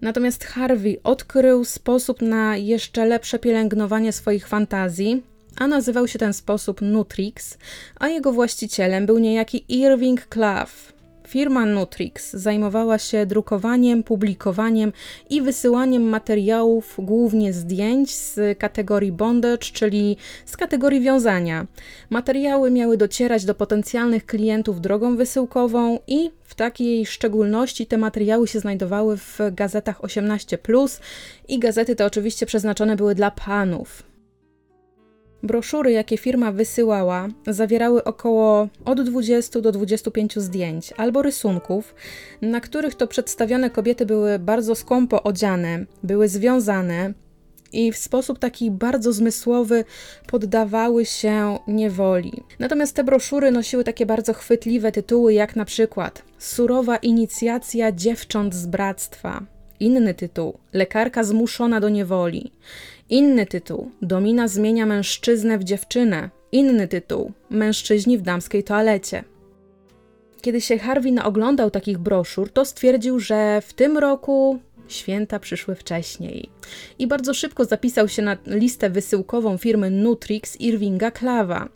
Natomiast 0.00 0.44
Harvey 0.44 1.00
odkrył 1.04 1.64
sposób 1.64 2.22
na 2.22 2.56
jeszcze 2.56 3.06
lepsze 3.06 3.38
pielęgnowanie 3.38 4.12
swoich 4.12 4.48
fantazji, 4.48 5.22
a 5.56 5.66
nazywał 5.66 6.08
się 6.08 6.18
ten 6.18 6.32
sposób 6.32 6.80
Nutrix, 6.80 7.58
a 8.00 8.08
jego 8.08 8.32
właścicielem 8.32 9.06
był 9.06 9.18
niejaki 9.18 9.64
Irving 9.68 10.26
Clough. 10.26 10.95
Firma 11.26 11.66
Nutrix 11.66 12.32
zajmowała 12.32 12.98
się 12.98 13.26
drukowaniem, 13.26 14.02
publikowaniem 14.02 14.92
i 15.30 15.42
wysyłaniem 15.42 16.02
materiałów, 16.02 16.94
głównie 16.98 17.52
zdjęć 17.52 18.14
z 18.14 18.58
kategorii 18.58 19.12
bondage, 19.12 19.58
czyli 19.72 20.16
z 20.44 20.56
kategorii 20.56 21.00
wiązania. 21.00 21.66
Materiały 22.10 22.70
miały 22.70 22.96
docierać 22.96 23.44
do 23.44 23.54
potencjalnych 23.54 24.26
klientów 24.26 24.80
drogą 24.80 25.16
wysyłkową 25.16 25.98
i 26.06 26.30
w 26.44 26.54
takiej 26.54 27.06
szczególności 27.06 27.86
te 27.86 27.98
materiały 27.98 28.48
się 28.48 28.60
znajdowały 28.60 29.16
w 29.16 29.38
gazetach 29.52 30.04
18, 30.04 30.58
i 31.48 31.58
gazety 31.58 31.96
te 31.96 32.06
oczywiście 32.06 32.46
przeznaczone 32.46 32.96
były 32.96 33.14
dla 33.14 33.30
panów. 33.30 34.15
Broszury, 35.46 35.92
jakie 35.92 36.16
firma 36.16 36.52
wysyłała, 36.52 37.28
zawierały 37.46 38.04
około 38.04 38.68
od 38.84 39.02
20 39.02 39.60
do 39.60 39.72
25 39.72 40.38
zdjęć 40.38 40.92
albo 40.96 41.22
rysunków, 41.22 41.94
na 42.42 42.60
których 42.60 42.94
to 42.94 43.06
przedstawione 43.06 43.70
kobiety 43.70 44.06
były 44.06 44.38
bardzo 44.38 44.74
skąpo 44.74 45.22
odziane, 45.22 45.84
były 46.02 46.28
związane 46.28 47.14
i 47.72 47.92
w 47.92 47.96
sposób 47.96 48.38
taki 48.38 48.70
bardzo 48.70 49.12
zmysłowy 49.12 49.84
poddawały 50.26 51.04
się 51.04 51.58
niewoli. 51.68 52.32
Natomiast 52.58 52.96
te 52.96 53.04
broszury 53.04 53.50
nosiły 53.50 53.84
takie 53.84 54.06
bardzo 54.06 54.32
chwytliwe 54.32 54.92
tytuły, 54.92 55.34
jak 55.34 55.56
na 55.56 55.64
przykład 55.64 56.22
Surowa 56.38 56.96
inicjacja 56.96 57.92
dziewcząt 57.92 58.54
z 58.54 58.66
bractwa. 58.66 59.42
Inny 59.80 60.14
tytuł 60.14 60.58
Lekarka 60.72 61.24
zmuszona 61.24 61.80
do 61.80 61.88
niewoli. 61.88 62.52
Inny 63.10 63.46
tytuł 63.46 63.90
Domina 64.02 64.48
zmienia 64.48 64.86
mężczyznę 64.86 65.58
w 65.58 65.64
dziewczynę. 65.64 66.30
Inny 66.52 66.88
tytuł 66.88 67.32
Mężczyźni 67.50 68.18
w 68.18 68.22
damskiej 68.22 68.64
toalecie. 68.64 69.24
Kiedy 70.40 70.60
się 70.60 70.78
Harvey 70.78 71.12
naoglądał 71.12 71.70
takich 71.70 71.98
broszur, 71.98 72.50
to 72.50 72.64
stwierdził, 72.64 73.20
że 73.20 73.60
w 73.60 73.72
tym 73.72 73.98
roku 73.98 74.60
Święta 74.88 75.38
przyszły 75.38 75.74
wcześniej. 75.74 76.50
I 76.98 77.06
bardzo 77.06 77.34
szybko 77.34 77.64
zapisał 77.64 78.08
się 78.08 78.22
na 78.22 78.36
listę 78.46 78.90
wysyłkową 78.90 79.58
firmy 79.58 79.90
Nutrix 79.90 80.60
Irvinga 80.60 81.10
Klawa. 81.10 81.68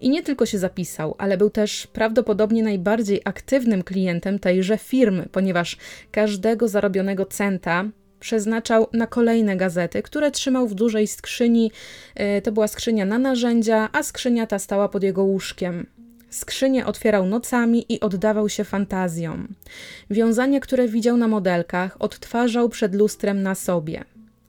I 0.00 0.10
nie 0.10 0.22
tylko 0.22 0.46
się 0.46 0.58
zapisał, 0.58 1.14
ale 1.18 1.38
był 1.38 1.50
też 1.50 1.86
prawdopodobnie 1.86 2.62
najbardziej 2.62 3.20
aktywnym 3.24 3.82
klientem 3.82 4.38
tejże 4.38 4.78
firmy, 4.78 5.28
ponieważ 5.32 5.76
każdego 6.10 6.68
zarobionego 6.68 7.26
centa 7.26 7.84
przeznaczał 8.24 8.86
na 8.92 9.06
kolejne 9.06 9.56
gazety, 9.56 10.02
które 10.02 10.30
trzymał 10.30 10.68
w 10.68 10.74
dużej 10.74 11.06
skrzyni. 11.06 11.70
E, 12.14 12.42
to 12.42 12.52
była 12.52 12.68
skrzynia 12.68 13.04
na 13.04 13.18
narzędzia, 13.18 13.88
a 13.92 14.02
skrzynia 14.02 14.46
ta 14.46 14.58
stała 14.58 14.88
pod 14.88 15.02
jego 15.02 15.22
łóżkiem. 15.22 15.86
Skrzynię 16.30 16.86
otwierał 16.86 17.26
nocami 17.26 17.86
i 17.88 18.00
oddawał 18.00 18.48
się 18.48 18.64
fantazjom. 18.64 19.48
Wiązania, 20.10 20.60
które 20.60 20.88
widział 20.88 21.16
na 21.16 21.28
modelkach, 21.28 21.96
odtwarzał 21.98 22.68
przed 22.68 22.94
lustrem 22.94 23.42
na 23.42 23.54
sobie. 23.54 24.04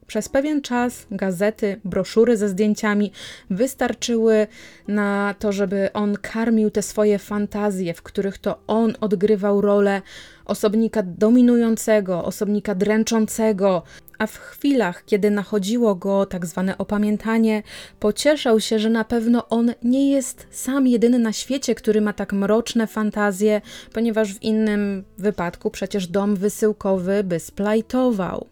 Przez 0.08 0.30
pewien 0.30 0.62
czas 0.62 1.06
gazety, 1.12 1.80
broszury 1.86 2.38
ze 2.38 2.50
zdjęciami 2.50 3.12
wystarczyły 3.50 4.48
na 4.88 5.36
to, 5.40 5.52
żeby 5.52 5.90
on 5.94 6.18
karmił 6.22 6.72
te 6.72 6.82
swoje 6.82 7.20
fantazje, 7.20 7.94
w 7.94 8.02
których 8.02 8.38
to 8.38 8.60
on 8.68 8.94
odgrywał 9.02 9.62
rolę 9.62 10.02
osobnika 10.46 11.04
dominującego, 11.04 12.26
osobnika 12.26 12.76
dręczącego, 12.76 13.84
a 14.20 14.28
w 14.28 14.38
chwilach, 14.38 15.06
kiedy 15.06 15.32
nachodziło 15.32 15.96
go 15.96 16.26
tak 16.26 16.46
zwane 16.46 16.78
opamiętanie, 16.78 17.64
pocieszał 18.00 18.60
się, 18.60 18.80
że 18.80 18.90
na 18.90 19.04
pewno 19.04 19.50
on 19.50 19.74
nie 19.84 20.12
jest 20.12 20.48
sam 20.52 20.88
jedyny 20.88 21.20
na 21.20 21.34
świecie, 21.34 21.76
który 21.76 22.02
ma 22.02 22.14
tak 22.14 22.34
mroczne 22.34 22.88
fantazje, 22.88 23.62
ponieważ 23.94 24.34
w 24.34 24.44
innym 24.44 25.04
wypadku 25.18 25.72
przecież 25.72 26.08
dom 26.08 26.36
wysyłkowy 26.36 27.24
by 27.24 27.40
splajtował. 27.40 28.48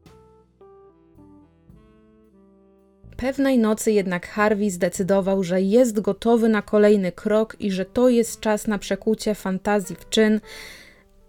Pewnej 3.18 3.60
nocy 3.60 3.92
jednak 3.92 4.28
Harvey 4.28 4.70
zdecydował, 4.70 5.44
że 5.44 5.62
jest 5.62 6.00
gotowy 6.00 6.50
na 6.50 6.62
kolejny 6.62 7.12
krok 7.12 7.56
i 7.60 7.72
że 7.72 7.86
to 7.86 8.10
jest 8.10 8.40
czas 8.40 8.68
na 8.68 8.78
przekucie 8.78 9.36
fantazji 9.36 9.96
w 9.96 10.10
czyn, 10.10 10.42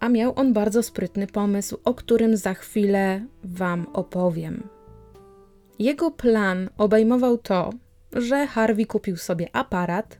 a 0.05 0.09
miał 0.09 0.33
on 0.35 0.53
bardzo 0.53 0.83
sprytny 0.83 1.27
pomysł, 1.27 1.77
o 1.83 1.93
którym 1.93 2.37
za 2.37 2.53
chwilę 2.53 3.25
Wam 3.43 3.87
opowiem. 3.93 4.63
Jego 5.79 6.11
plan 6.11 6.69
obejmował 6.77 7.37
to, 7.37 7.69
że 8.13 8.47
Harvey 8.47 8.85
kupił 8.85 9.17
sobie 9.17 9.47
aparat, 9.53 10.17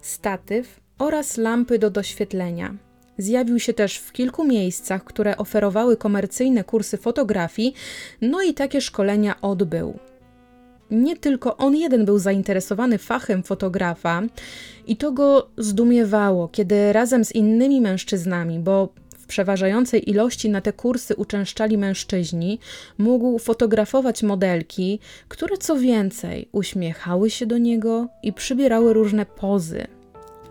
statyw 0.00 0.80
oraz 0.98 1.36
lampy 1.36 1.78
do 1.78 1.90
doświetlenia. 1.90 2.74
Zjawił 3.18 3.58
się 3.58 3.72
też 3.72 3.98
w 3.98 4.12
kilku 4.12 4.44
miejscach, 4.44 5.04
które 5.04 5.36
oferowały 5.36 5.96
komercyjne 5.96 6.64
kursy 6.64 6.96
fotografii, 6.96 7.74
no 8.20 8.42
i 8.42 8.54
takie 8.54 8.80
szkolenia 8.80 9.40
odbył 9.40 9.98
nie 10.90 11.16
tylko 11.16 11.56
on 11.56 11.76
jeden 11.76 12.04
był 12.04 12.18
zainteresowany 12.18 12.98
fachem 12.98 13.42
fotografa, 13.42 14.22
i 14.86 14.96
to 14.96 15.12
go 15.12 15.48
zdumiewało, 15.58 16.48
kiedy 16.48 16.92
razem 16.92 17.24
z 17.24 17.34
innymi 17.34 17.80
mężczyznami, 17.80 18.58
bo 18.58 18.88
w 19.24 19.26
przeważającej 19.26 20.10
ilości 20.10 20.50
na 20.50 20.60
te 20.60 20.72
kursy 20.72 21.16
uczęszczali 21.16 21.78
mężczyźni, 21.78 22.58
mógł 22.98 23.38
fotografować 23.38 24.22
modelki, 24.22 24.98
które 25.28 25.56
co 25.56 25.76
więcej 25.76 26.48
uśmiechały 26.52 27.30
się 27.30 27.46
do 27.46 27.58
niego 27.58 28.08
i 28.22 28.32
przybierały 28.32 28.92
różne 28.92 29.26
pozy. 29.26 29.86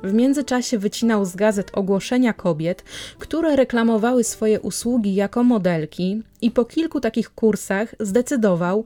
W 0.04 0.14
międzyczasie 0.14 0.78
wycinał 0.78 1.26
z 1.26 1.36
gazet 1.36 1.72
ogłoszenia 1.74 2.34
kobiet, 2.34 2.84
które 3.20 3.56
reklamowały 3.56 4.24
swoje 4.24 4.62
usługi 4.62 5.16
jako 5.16 5.44
modelki, 5.44 6.22
i 6.42 6.52
po 6.52 6.66
kilku 6.66 7.00
takich 7.00 7.30
kursach 7.30 7.96
zdecydował, 8.00 8.86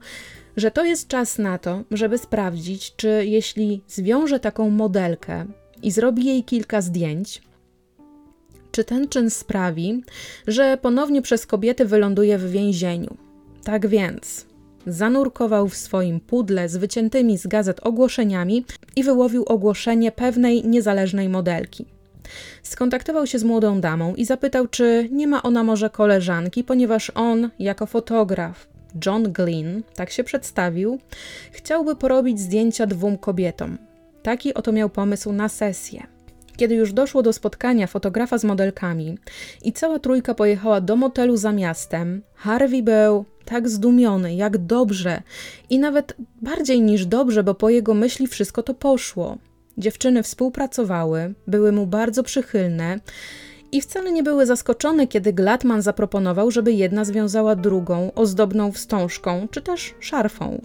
że 0.56 0.70
to 0.70 0.84
jest 0.84 1.08
czas 1.08 1.38
na 1.38 1.58
to, 1.58 1.82
żeby 1.90 2.18
sprawdzić, 2.18 2.96
czy 2.96 3.24
jeśli 3.26 3.82
zwiąże 3.88 4.40
taką 4.40 4.70
modelkę 4.70 5.46
i 5.82 5.90
zrobi 5.90 6.24
jej 6.24 6.44
kilka 6.44 6.80
zdjęć, 6.80 7.42
czy 8.70 8.84
ten 8.84 9.08
czyn 9.08 9.30
sprawi, 9.30 10.02
że 10.46 10.78
ponownie 10.82 11.22
przez 11.22 11.46
kobiety 11.46 11.84
wyląduje 11.84 12.38
w 12.38 12.50
więzieniu. 12.50 13.16
Tak 13.64 13.86
więc 13.86 14.46
zanurkował 14.86 15.68
w 15.68 15.76
swoim 15.76 16.20
pudle 16.20 16.68
z 16.68 16.76
wyciętymi 16.76 17.38
z 17.38 17.46
gazet 17.46 17.86
ogłoszeniami 17.86 18.64
i 18.96 19.04
wyłowił 19.04 19.44
ogłoszenie 19.44 20.12
pewnej 20.12 20.64
niezależnej 20.64 21.28
modelki. 21.28 21.84
Skontaktował 22.62 23.26
się 23.26 23.38
z 23.38 23.44
młodą 23.44 23.80
damą 23.80 24.14
i 24.14 24.24
zapytał, 24.24 24.66
czy 24.66 25.08
nie 25.12 25.26
ma 25.26 25.42
ona 25.42 25.64
może 25.64 25.90
koleżanki, 25.90 26.64
ponieważ 26.64 27.12
on, 27.14 27.50
jako 27.58 27.86
fotograf, 27.86 28.68
John 29.06 29.32
Glynn, 29.32 29.82
tak 29.94 30.10
się 30.10 30.24
przedstawił, 30.24 30.98
chciałby 31.52 31.96
porobić 31.96 32.40
zdjęcia 32.40 32.86
dwóm 32.86 33.18
kobietom. 33.18 33.78
Taki 34.22 34.54
oto 34.54 34.72
miał 34.72 34.90
pomysł 34.90 35.32
na 35.32 35.48
sesję. 35.48 36.17
Kiedy 36.58 36.74
już 36.74 36.92
doszło 36.92 37.22
do 37.22 37.32
spotkania 37.32 37.86
fotografa 37.86 38.38
z 38.38 38.44
modelkami 38.44 39.18
i 39.64 39.72
cała 39.72 39.98
trójka 39.98 40.34
pojechała 40.34 40.80
do 40.80 40.96
motelu 40.96 41.36
za 41.36 41.52
miastem, 41.52 42.22
Harvey 42.34 42.82
był 42.82 43.24
tak 43.44 43.68
zdumiony, 43.68 44.34
jak 44.34 44.58
dobrze 44.58 45.22
i 45.70 45.78
nawet 45.78 46.16
bardziej 46.42 46.80
niż 46.80 47.06
dobrze, 47.06 47.44
bo 47.44 47.54
po 47.54 47.70
jego 47.70 47.94
myśli 47.94 48.26
wszystko 48.26 48.62
to 48.62 48.74
poszło. 48.74 49.38
Dziewczyny 49.78 50.22
współpracowały, 50.22 51.34
były 51.46 51.72
mu 51.72 51.86
bardzo 51.86 52.22
przychylne 52.22 53.00
i 53.72 53.80
wcale 53.80 54.12
nie 54.12 54.22
były 54.22 54.46
zaskoczone, 54.46 55.06
kiedy 55.06 55.32
Glatman 55.32 55.82
zaproponował, 55.82 56.50
żeby 56.50 56.72
jedna 56.72 57.04
związała 57.04 57.56
drugą 57.56 58.12
ozdobną 58.14 58.72
wstążką 58.72 59.48
czy 59.50 59.62
też 59.62 59.94
szarfą. 60.00 60.60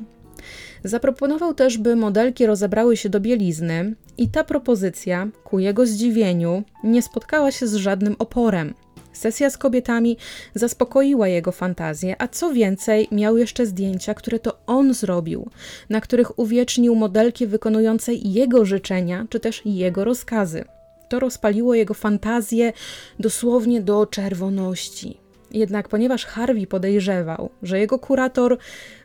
Zaproponował 0.83 1.53
też, 1.53 1.77
by 1.77 1.95
modelki 1.95 2.45
rozebrały 2.45 2.97
się 2.97 3.09
do 3.09 3.19
bielizny, 3.19 3.95
i 4.17 4.29
ta 4.29 4.43
propozycja, 4.43 5.27
ku 5.43 5.59
jego 5.59 5.85
zdziwieniu, 5.85 6.63
nie 6.83 7.01
spotkała 7.01 7.51
się 7.51 7.67
z 7.67 7.75
żadnym 7.75 8.15
oporem. 8.19 8.73
Sesja 9.13 9.49
z 9.49 9.57
kobietami 9.57 10.17
zaspokoiła 10.55 11.27
jego 11.27 11.51
fantazję, 11.51 12.15
a 12.21 12.27
co 12.27 12.53
więcej, 12.53 13.07
miał 13.11 13.37
jeszcze 13.37 13.65
zdjęcia, 13.65 14.13
które 14.13 14.39
to 14.39 14.57
on 14.67 14.93
zrobił, 14.93 15.49
na 15.89 16.01
których 16.01 16.39
uwiecznił 16.39 16.95
modelki 16.95 17.47
wykonujące 17.47 18.13
jego 18.13 18.65
życzenia 18.65 19.25
czy 19.29 19.39
też 19.39 19.61
jego 19.65 20.03
rozkazy. 20.03 20.65
To 21.09 21.19
rozpaliło 21.19 21.75
jego 21.75 21.93
fantazję 21.93 22.73
dosłownie 23.19 23.81
do 23.81 24.05
czerwoności. 24.05 25.22
Jednak 25.53 25.89
ponieważ 25.89 26.25
Harvey 26.25 26.67
podejrzewał, 26.67 27.49
że 27.63 27.79
jego 27.79 27.99
kurator 27.99 28.57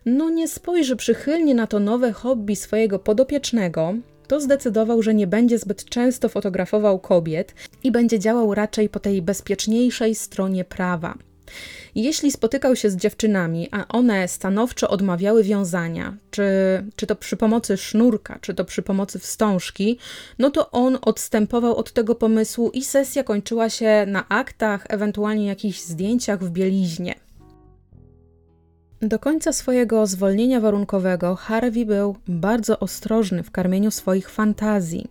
no 0.07 0.31
nie 0.31 0.49
spojrzy 0.49 0.97
przychylnie 0.97 1.55
na 1.55 1.67
to 1.67 1.81
nowe 1.81 2.13
hobby 2.13 2.57
swojego 2.57 2.99
podopiecznego, 2.99 3.95
to 4.29 4.41
zdecydował, 4.41 5.03
że 5.03 5.15
nie 5.15 5.27
będzie 5.27 5.59
zbyt 5.59 5.85
często 5.85 6.29
fotografował 6.29 6.99
kobiet 6.99 7.55
i 7.85 7.91
będzie 7.91 8.19
działał 8.19 8.55
raczej 8.55 8.89
po 8.89 9.01
tej 9.01 9.23
bezpieczniejszej 9.23 10.15
stronie 10.15 10.65
prawa. 10.65 11.15
Jeśli 11.94 12.33
spotykał 12.33 12.77
się 12.77 12.90
z 12.90 12.96
dziewczynami, 12.96 13.68
a 13.70 13.88
one 13.88 14.29
stanowczo 14.29 14.88
odmawiały 14.88 15.44
wiązania, 15.44 16.16
czy, 16.31 16.44
czy 16.96 17.07
to 17.07 17.16
przy 17.16 17.37
pomocy 17.37 17.77
sznurka, 17.77 18.38
czy 18.40 18.55
to 18.55 18.64
przy 18.64 18.83
pomocy 18.83 19.18
wstążki, 19.18 19.98
no 20.38 20.51
to 20.51 20.70
on 20.70 20.98
odstępował 21.03 21.77
od 21.77 21.92
tego 21.92 22.14
pomysłu 22.14 22.70
i 22.70 22.85
sesja 22.85 23.24
kończyła 23.24 23.70
się 23.70 24.05
na 24.07 24.29
aktach, 24.29 24.87
ewentualnie 24.88 25.46
jakichś 25.46 25.81
zdjęciach 25.81 26.44
w 26.44 26.51
bieliźnie. 26.51 27.14
Do 29.03 29.18
końca 29.18 29.53
swojego 29.53 30.07
zwolnienia 30.07 30.61
warunkowego 30.61 31.35
Harvey 31.35 31.87
był 31.87 32.16
bardzo 32.29 32.79
ostrożny 32.79 33.42
w 33.42 33.51
karmieniu 33.51 33.90
swoich 33.90 34.31
fantazji. 34.31 35.09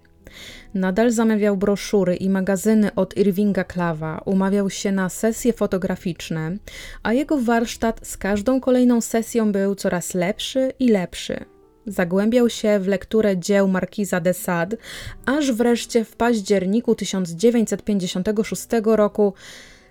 Nadal 0.74 1.12
zamawiał 1.12 1.58
broszury 1.58 2.16
i 2.16 2.30
magazyny 2.30 2.96
od 2.96 3.18
Irvinga 3.18 3.64
Klawa, 3.64 4.22
umawiał 4.26 4.70
się 4.70 4.92
na 4.92 5.10
sesje 5.10 5.54
fotograficzne, 5.54 6.58
a 7.04 7.14
jego 7.14 7.38
warsztat 7.38 8.00
z 8.08 8.18
każdą 8.18 8.60
kolejną 8.60 9.02
sesją 9.02 9.52
był 9.52 9.76
coraz 9.76 10.14
lepszy 10.14 10.72
i 10.80 10.90
lepszy. 10.90 11.46
zagłębiał 11.88 12.50
się 12.50 12.80
w 12.80 12.88
lekturę 12.88 13.38
dzieł 13.38 13.68
Markiza 13.68 14.20
de 14.20 14.34
Sade, 14.34 14.78
aż 15.26 15.52
wreszcie 15.52 16.06
w 16.06 16.16
październiku 16.16 16.96
1956 16.96 18.68
roku 18.84 19.34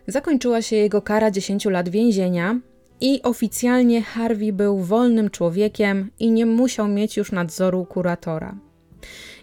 zakończyła 0.06 0.62
się 0.62 0.76
jego 0.76 1.02
kara 1.02 1.30
10 1.30 1.64
lat 1.64 1.88
więzienia 1.88 2.60
i 3.00 3.22
oficjalnie 3.22 4.02
Harvey 4.02 4.52
był 4.52 4.78
wolnym 4.78 5.30
człowiekiem 5.30 6.10
i 6.18 6.30
nie 6.30 6.46
musiał 6.46 6.88
mieć 6.88 7.16
już 7.16 7.32
nadzoru 7.32 7.84
kuratora. 7.84 8.56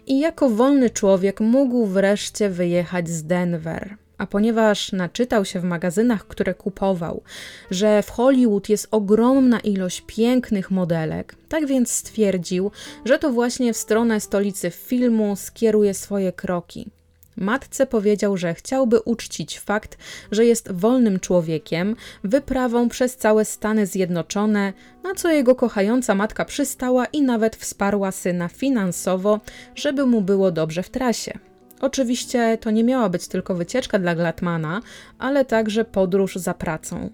I 0.06 0.18
jako 0.18 0.50
wolny 0.50 0.90
człowiek 0.90 1.40
mógł 1.40 1.86
wreszcie 1.86 2.50
wyjechać 2.50 3.08
z 3.08 3.24
Denver. 3.24 3.96
A 4.18 4.26
ponieważ 4.26 4.92
naczytał 4.92 5.44
się 5.44 5.60
w 5.60 5.64
magazynach, 5.64 6.26
które 6.26 6.54
kupował, 6.54 7.22
że 7.70 8.02
w 8.02 8.10
Hollywood 8.10 8.68
jest 8.68 8.88
ogromna 8.90 9.60
ilość 9.60 10.02
pięknych 10.06 10.70
modelek, 10.70 11.34
tak 11.48 11.66
więc 11.66 11.92
stwierdził, 11.92 12.70
że 13.04 13.18
to 13.18 13.30
właśnie 13.30 13.72
w 13.72 13.76
stronę 13.76 14.20
stolicy 14.20 14.70
filmu 14.70 15.36
skieruje 15.36 15.94
swoje 15.94 16.32
kroki. 16.32 16.90
Matce 17.36 17.86
powiedział, 17.86 18.36
że 18.36 18.54
chciałby 18.54 19.00
uczcić 19.00 19.60
fakt, 19.60 19.98
że 20.30 20.44
jest 20.44 20.72
wolnym 20.72 21.20
człowiekiem, 21.20 21.96
wyprawą 22.24 22.88
przez 22.88 23.16
całe 23.16 23.44
Stany 23.44 23.86
Zjednoczone, 23.86 24.72
na 25.02 25.14
co 25.14 25.30
jego 25.30 25.54
kochająca 25.54 26.14
matka 26.14 26.44
przystała 26.44 27.04
i 27.04 27.22
nawet 27.22 27.56
wsparła 27.56 28.12
syna 28.12 28.48
finansowo, 28.48 29.40
żeby 29.74 30.06
mu 30.06 30.20
było 30.20 30.50
dobrze 30.50 30.82
w 30.82 30.90
trasie. 30.90 31.38
Oczywiście 31.80 32.58
to 32.60 32.70
nie 32.70 32.84
miała 32.84 33.08
być 33.08 33.28
tylko 33.28 33.54
wycieczka 33.54 33.98
dla 33.98 34.14
Glatmana, 34.14 34.80
ale 35.18 35.44
także 35.44 35.84
podróż 35.84 36.36
za 36.36 36.54
pracą. 36.54 37.10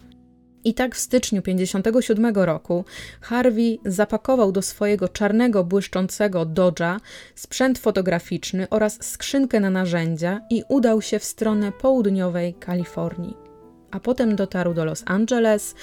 I 0.64 0.74
tak 0.74 0.94
w 0.94 0.98
styczniu 0.98 1.42
1957 1.42 2.34
roku 2.34 2.84
Harvey 3.20 3.80
zapakował 3.84 4.52
do 4.52 4.62
swojego 4.62 5.08
czarnego, 5.08 5.64
błyszczącego 5.64 6.46
Dodge'a 6.46 7.00
sprzęt 7.34 7.78
fotograficzny 7.78 8.68
oraz 8.70 8.98
skrzynkę 9.04 9.60
na 9.60 9.70
narzędzia 9.70 10.40
i 10.50 10.62
udał 10.68 11.02
się 11.02 11.18
w 11.18 11.24
stronę 11.24 11.72
południowej 11.72 12.54
Kalifornii. 12.54 13.36
A 13.90 14.00
potem 14.00 14.36
dotarł 14.36 14.74
do 14.74 14.84
Los 14.84 15.02
Angeles 15.06 15.74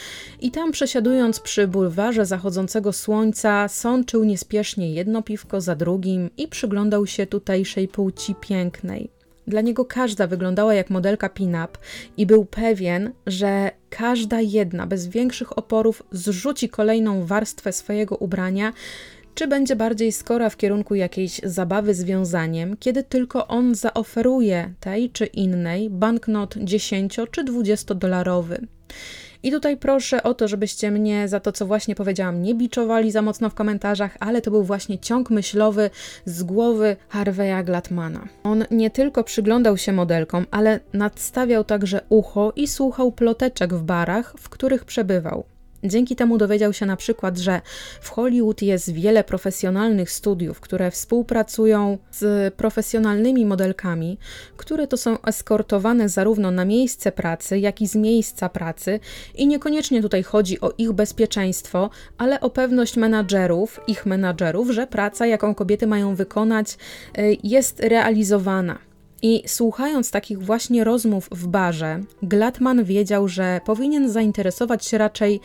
i 0.41 0.51
tam 0.51 0.71
przesiadując 0.71 1.39
przy 1.39 1.67
bulwarze 1.67 2.25
zachodzącego 2.25 2.93
słońca, 2.93 3.67
sączył 3.67 4.23
niespiesznie 4.23 4.93
jedno 4.93 5.21
piwko 5.21 5.61
za 5.61 5.75
drugim 5.75 6.29
i 6.37 6.47
przyglądał 6.47 7.07
się 7.07 7.25
tutejszej 7.25 7.87
płci 7.87 8.35
pięknej. 8.35 9.16
Dla 9.47 9.61
niego 9.61 9.85
każda 9.85 10.27
wyglądała 10.27 10.73
jak 10.73 10.89
modelka 10.89 11.29
pin-up 11.29 11.77
i 12.17 12.25
był 12.25 12.45
pewien, 12.45 13.11
że 13.27 13.71
każda 13.89 14.41
jedna 14.41 14.87
bez 14.87 15.07
większych 15.07 15.57
oporów 15.57 16.03
zrzuci 16.11 16.69
kolejną 16.69 17.25
warstwę 17.25 17.73
swojego 17.73 18.15
ubrania, 18.15 18.73
czy 19.35 19.47
będzie 19.47 19.75
bardziej 19.75 20.11
skora 20.11 20.49
w 20.49 20.57
kierunku 20.57 20.95
jakiejś 20.95 21.41
zabawy 21.43 21.93
związaniem, 21.93 22.77
kiedy 22.79 23.03
tylko 23.03 23.47
on 23.47 23.75
zaoferuje 23.75 24.73
tej 24.79 25.09
czy 25.09 25.25
innej 25.25 25.89
banknot 25.89 26.55
10 26.57 27.19
czy 27.31 27.43
20 27.43 27.95
dolarowy. 27.95 28.67
I 29.43 29.51
tutaj 29.51 29.77
proszę 29.77 30.23
o 30.23 30.33
to, 30.33 30.47
żebyście 30.47 30.91
mnie 30.91 31.27
za 31.27 31.39
to, 31.39 31.51
co 31.51 31.65
właśnie 31.65 31.95
powiedziałam, 31.95 32.43
nie 32.43 32.55
biczowali 32.55 33.11
za 33.11 33.21
mocno 33.21 33.49
w 33.49 33.53
komentarzach, 33.53 34.17
ale 34.19 34.41
to 34.41 34.51
był 34.51 34.63
właśnie 34.63 34.99
ciąg 34.99 35.29
myślowy 35.29 35.89
z 36.25 36.43
głowy 36.43 36.95
Harveya 37.09 37.63
Glatmana. 37.63 38.27
On 38.43 38.65
nie 38.71 38.89
tylko 38.89 39.23
przyglądał 39.23 39.77
się 39.77 39.93
modelkom, 39.93 40.45
ale 40.51 40.79
nadstawiał 40.93 41.63
także 41.63 42.01
ucho 42.09 42.53
i 42.55 42.67
słuchał 42.67 43.11
ploteczek 43.11 43.73
w 43.73 43.83
barach, 43.83 44.33
w 44.37 44.49
których 44.49 44.85
przebywał. 44.85 45.56
Dzięki 45.83 46.15
temu 46.15 46.37
dowiedział 46.37 46.73
się 46.73 46.85
na 46.85 46.95
przykład, 46.95 47.37
że 47.37 47.61
w 48.01 48.09
Hollywood 48.09 48.61
jest 48.61 48.93
wiele 48.93 49.23
profesjonalnych 49.23 50.11
studiów, 50.11 50.59
które 50.59 50.91
współpracują 50.91 51.97
z 52.11 52.53
profesjonalnymi 52.53 53.45
modelkami, 53.45 54.17
które 54.57 54.87
to 54.87 54.97
są 54.97 55.21
eskortowane 55.21 56.09
zarówno 56.09 56.51
na 56.51 56.65
miejsce 56.65 57.11
pracy, 57.11 57.59
jak 57.59 57.81
i 57.81 57.87
z 57.87 57.95
miejsca 57.95 58.49
pracy 58.49 58.99
i 59.35 59.47
niekoniecznie 59.47 60.01
tutaj 60.01 60.23
chodzi 60.23 60.61
o 60.61 60.73
ich 60.77 60.91
bezpieczeństwo, 60.91 61.89
ale 62.17 62.39
o 62.39 62.49
pewność 62.49 62.97
menadżerów, 62.97 63.79
ich 63.87 64.05
menadżerów, 64.05 64.69
że 64.69 64.87
praca, 64.87 65.25
jaką 65.25 65.55
kobiety 65.55 65.87
mają 65.87 66.15
wykonać, 66.15 66.77
y, 67.17 67.37
jest 67.43 67.79
realizowana. 67.79 68.86
I 69.21 69.43
słuchając 69.47 70.11
takich 70.11 70.43
właśnie 70.43 70.83
rozmów 70.83 71.29
w 71.31 71.47
barze, 71.47 71.99
Glatman 72.23 72.83
wiedział, 72.83 73.27
że 73.27 73.61
powinien 73.65 74.09
zainteresować 74.09 74.85
się 74.85 74.97
raczej 74.97 75.39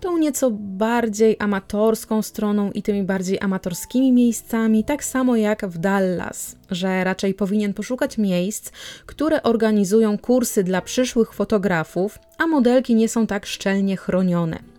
tą 0.00 0.18
nieco 0.18 0.50
bardziej 0.60 1.36
amatorską 1.38 2.22
stroną 2.22 2.70
i 2.70 2.82
tymi 2.82 3.02
bardziej 3.02 3.40
amatorskimi 3.40 4.12
miejscami, 4.12 4.84
tak 4.84 5.04
samo 5.04 5.36
jak 5.36 5.66
w 5.66 5.78
Dallas, 5.78 6.56
że 6.70 7.04
raczej 7.04 7.34
powinien 7.34 7.74
poszukać 7.74 8.18
miejsc, 8.18 8.70
które 9.06 9.42
organizują 9.42 10.18
kursy 10.18 10.64
dla 10.64 10.80
przyszłych 10.80 11.32
fotografów, 11.32 12.18
a 12.38 12.46
modelki 12.46 12.94
nie 12.94 13.08
są 13.08 13.26
tak 13.26 13.46
szczelnie 13.46 13.96
chronione. 13.96 14.75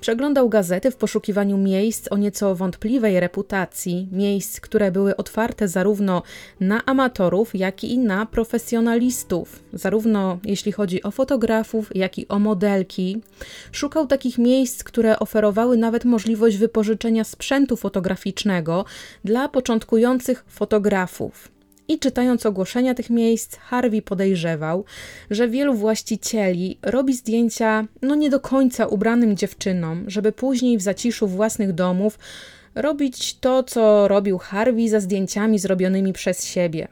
Przeglądał 0.00 0.48
gazety 0.48 0.90
w 0.90 0.96
poszukiwaniu 0.96 1.58
miejsc 1.58 2.12
o 2.12 2.16
nieco 2.16 2.54
wątpliwej 2.54 3.20
reputacji, 3.20 4.08
miejsc, 4.12 4.60
które 4.60 4.92
były 4.92 5.16
otwarte 5.16 5.68
zarówno 5.68 6.22
na 6.60 6.84
amatorów, 6.84 7.54
jak 7.54 7.84
i 7.84 7.98
na 7.98 8.26
profesjonalistów, 8.26 9.62
zarówno 9.72 10.38
jeśli 10.44 10.72
chodzi 10.72 11.02
o 11.02 11.10
fotografów, 11.10 11.96
jak 11.96 12.18
i 12.18 12.28
o 12.28 12.38
modelki. 12.38 13.20
Szukał 13.72 14.06
takich 14.06 14.38
miejsc, 14.38 14.84
które 14.84 15.18
oferowały 15.18 15.76
nawet 15.76 16.04
możliwość 16.04 16.56
wypożyczenia 16.56 17.24
sprzętu 17.24 17.76
fotograficznego 17.76 18.84
dla 19.24 19.48
początkujących 19.48 20.44
fotografów. 20.48 21.55
I 21.88 21.98
czytając 21.98 22.46
ogłoszenia 22.46 22.94
tych 22.94 23.10
miejsc, 23.10 23.56
Harvey 23.56 24.02
podejrzewał, 24.02 24.84
że 25.30 25.48
wielu 25.48 25.74
właścicieli 25.74 26.78
robi 26.82 27.14
zdjęcia 27.14 27.86
no 28.02 28.14
nie 28.14 28.30
do 28.30 28.40
końca 28.40 28.86
ubranym 28.86 29.36
dziewczynom, 29.36 30.04
żeby 30.06 30.32
później 30.32 30.78
w 30.78 30.82
zaciszu 30.82 31.26
własnych 31.26 31.72
domów 31.72 32.18
robić 32.74 33.38
to, 33.38 33.62
co 33.62 34.08
robił 34.08 34.38
Harvey 34.38 34.88
za 34.88 35.00
zdjęciami 35.00 35.58
zrobionymi 35.58 36.12
przez 36.12 36.44
siebie. 36.44 36.88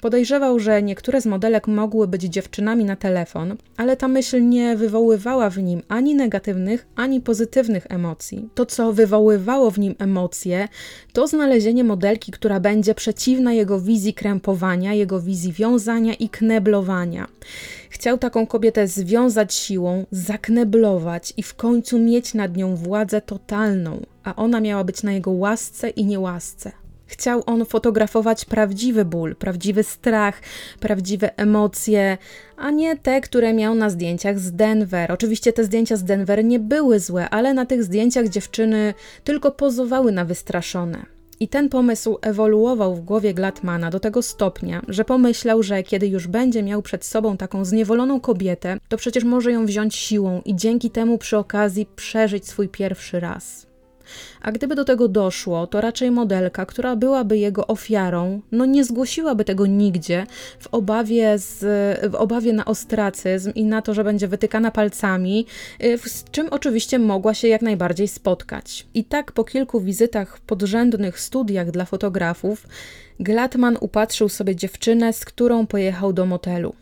Podejrzewał, 0.00 0.58
że 0.58 0.82
niektóre 0.82 1.20
z 1.20 1.26
modelek 1.26 1.68
mogły 1.68 2.08
być 2.08 2.22
dziewczynami 2.22 2.84
na 2.84 2.96
telefon, 2.96 3.56
ale 3.76 3.96
ta 3.96 4.08
myśl 4.08 4.48
nie 4.48 4.76
wywoływała 4.76 5.50
w 5.50 5.58
nim 5.58 5.82
ani 5.88 6.14
negatywnych, 6.14 6.86
ani 6.96 7.20
pozytywnych 7.20 7.86
emocji. 7.88 8.48
To, 8.54 8.66
co 8.66 8.92
wywoływało 8.92 9.70
w 9.70 9.78
nim 9.78 9.94
emocje, 9.98 10.68
to 11.12 11.28
znalezienie 11.28 11.84
modelki, 11.84 12.32
która 12.32 12.60
będzie 12.60 12.94
przeciwna 12.94 13.52
jego 13.52 13.80
wizji 13.80 14.14
krępowania, 14.14 14.94
jego 14.94 15.20
wizji 15.20 15.52
wiązania 15.52 16.14
i 16.14 16.28
kneblowania. 16.28 17.28
Chciał 17.90 18.18
taką 18.18 18.46
kobietę 18.46 18.88
związać 18.88 19.54
siłą, 19.54 20.06
zakneblować 20.10 21.32
i 21.36 21.42
w 21.42 21.54
końcu 21.54 21.98
mieć 21.98 22.34
nad 22.34 22.56
nią 22.56 22.76
władzę 22.76 23.20
totalną, 23.20 24.00
a 24.24 24.36
ona 24.36 24.60
miała 24.60 24.84
być 24.84 25.02
na 25.02 25.12
jego 25.12 25.30
łasce 25.30 25.88
i 25.88 26.04
niełasce. 26.04 26.85
Chciał 27.06 27.42
on 27.46 27.64
fotografować 27.64 28.44
prawdziwy 28.44 29.04
ból, 29.04 29.36
prawdziwy 29.36 29.82
strach, 29.82 30.40
prawdziwe 30.80 31.38
emocje, 31.38 32.18
a 32.56 32.70
nie 32.70 32.96
te, 32.96 33.20
które 33.20 33.54
miał 33.54 33.74
na 33.74 33.90
zdjęciach 33.90 34.38
z 34.38 34.52
Denver. 34.52 35.12
Oczywiście 35.12 35.52
te 35.52 35.64
zdjęcia 35.64 35.96
z 35.96 36.04
Denver 36.04 36.44
nie 36.44 36.58
były 36.58 37.00
złe, 37.00 37.30
ale 37.30 37.54
na 37.54 37.66
tych 37.66 37.84
zdjęciach 37.84 38.28
dziewczyny 38.28 38.94
tylko 39.24 39.50
pozowały 39.50 40.12
na 40.12 40.24
wystraszone. 40.24 41.16
I 41.40 41.48
ten 41.48 41.68
pomysł 41.68 42.18
ewoluował 42.22 42.94
w 42.94 43.00
głowie 43.00 43.34
Glatmana 43.34 43.90
do 43.90 44.00
tego 44.00 44.22
stopnia, 44.22 44.82
że 44.88 45.04
pomyślał, 45.04 45.62
że 45.62 45.82
kiedy 45.82 46.06
już 46.06 46.26
będzie 46.26 46.62
miał 46.62 46.82
przed 46.82 47.04
sobą 47.04 47.36
taką 47.36 47.64
zniewoloną 47.64 48.20
kobietę, 48.20 48.78
to 48.88 48.96
przecież 48.96 49.24
może 49.24 49.52
ją 49.52 49.66
wziąć 49.66 49.96
siłą 49.96 50.42
i 50.44 50.56
dzięki 50.56 50.90
temu 50.90 51.18
przy 51.18 51.36
okazji 51.36 51.86
przeżyć 51.96 52.48
swój 52.48 52.68
pierwszy 52.68 53.20
raz. 53.20 53.65
A 54.42 54.52
gdyby 54.52 54.74
do 54.74 54.84
tego 54.84 55.08
doszło, 55.08 55.66
to 55.66 55.80
raczej 55.80 56.10
modelka, 56.10 56.66
która 56.66 56.96
byłaby 56.96 57.38
jego 57.38 57.66
ofiarą, 57.66 58.40
no 58.52 58.66
nie 58.66 58.84
zgłosiłaby 58.84 59.44
tego 59.44 59.66
nigdzie 59.66 60.26
w 60.58 60.66
obawie, 60.74 61.38
z, 61.38 61.60
w 62.10 62.14
obawie 62.14 62.52
na 62.52 62.64
ostracyzm 62.64 63.52
i 63.54 63.64
na 63.64 63.82
to, 63.82 63.94
że 63.94 64.04
będzie 64.04 64.28
wytykana 64.28 64.70
palcami, 64.70 65.46
y, 65.84 65.98
z 65.98 66.24
czym 66.30 66.48
oczywiście 66.50 66.98
mogła 66.98 67.34
się 67.34 67.48
jak 67.48 67.62
najbardziej 67.62 68.08
spotkać. 68.08 68.86
I 68.94 69.04
tak 69.04 69.32
po 69.32 69.44
kilku 69.44 69.80
wizytach 69.80 70.36
w 70.36 70.40
podrzędnych 70.40 71.20
studiach 71.20 71.70
dla 71.70 71.84
fotografów, 71.84 72.66
Glatman 73.20 73.78
upatrzył 73.80 74.28
sobie 74.28 74.56
dziewczynę, 74.56 75.12
z 75.12 75.24
którą 75.24 75.66
pojechał 75.66 76.12
do 76.12 76.26
motelu. 76.26 76.74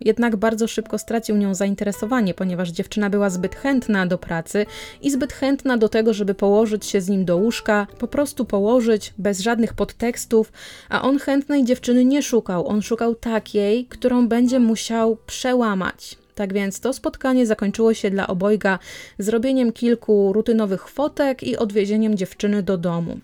Jednak 0.00 0.36
bardzo 0.36 0.68
szybko 0.68 0.98
stracił 0.98 1.36
nią 1.36 1.54
zainteresowanie, 1.54 2.34
ponieważ 2.34 2.70
dziewczyna 2.70 3.10
była 3.10 3.30
zbyt 3.30 3.54
chętna 3.54 4.06
do 4.06 4.18
pracy 4.18 4.66
i 5.02 5.10
zbyt 5.10 5.32
chętna 5.32 5.76
do 5.76 5.88
tego, 5.88 6.14
żeby 6.14 6.34
położyć 6.34 6.86
się 6.86 7.00
z 7.00 7.08
nim 7.08 7.24
do 7.24 7.36
łóżka, 7.36 7.86
po 7.98 8.08
prostu 8.08 8.44
położyć 8.44 9.14
bez 9.18 9.40
żadnych 9.40 9.74
podtekstów, 9.74 10.52
a 10.88 11.02
on 11.02 11.18
chętnej 11.18 11.64
dziewczyny 11.64 12.04
nie 12.04 12.22
szukał. 12.22 12.68
On 12.68 12.82
szukał 12.82 13.14
takiej, 13.14 13.86
którą 13.86 14.28
będzie 14.28 14.60
musiał 14.60 15.16
przełamać. 15.26 16.18
Tak 16.34 16.52
więc 16.52 16.80
to 16.80 16.92
spotkanie 16.92 17.46
zakończyło 17.46 17.94
się 17.94 18.10
dla 18.10 18.26
obojga 18.26 18.78
zrobieniem 19.18 19.72
kilku 19.72 20.32
rutynowych 20.32 20.88
fotek 20.88 21.42
i 21.42 21.56
odwiezieniem 21.56 22.16
dziewczyny 22.16 22.62
do 22.62 22.78
domu. 22.78 23.18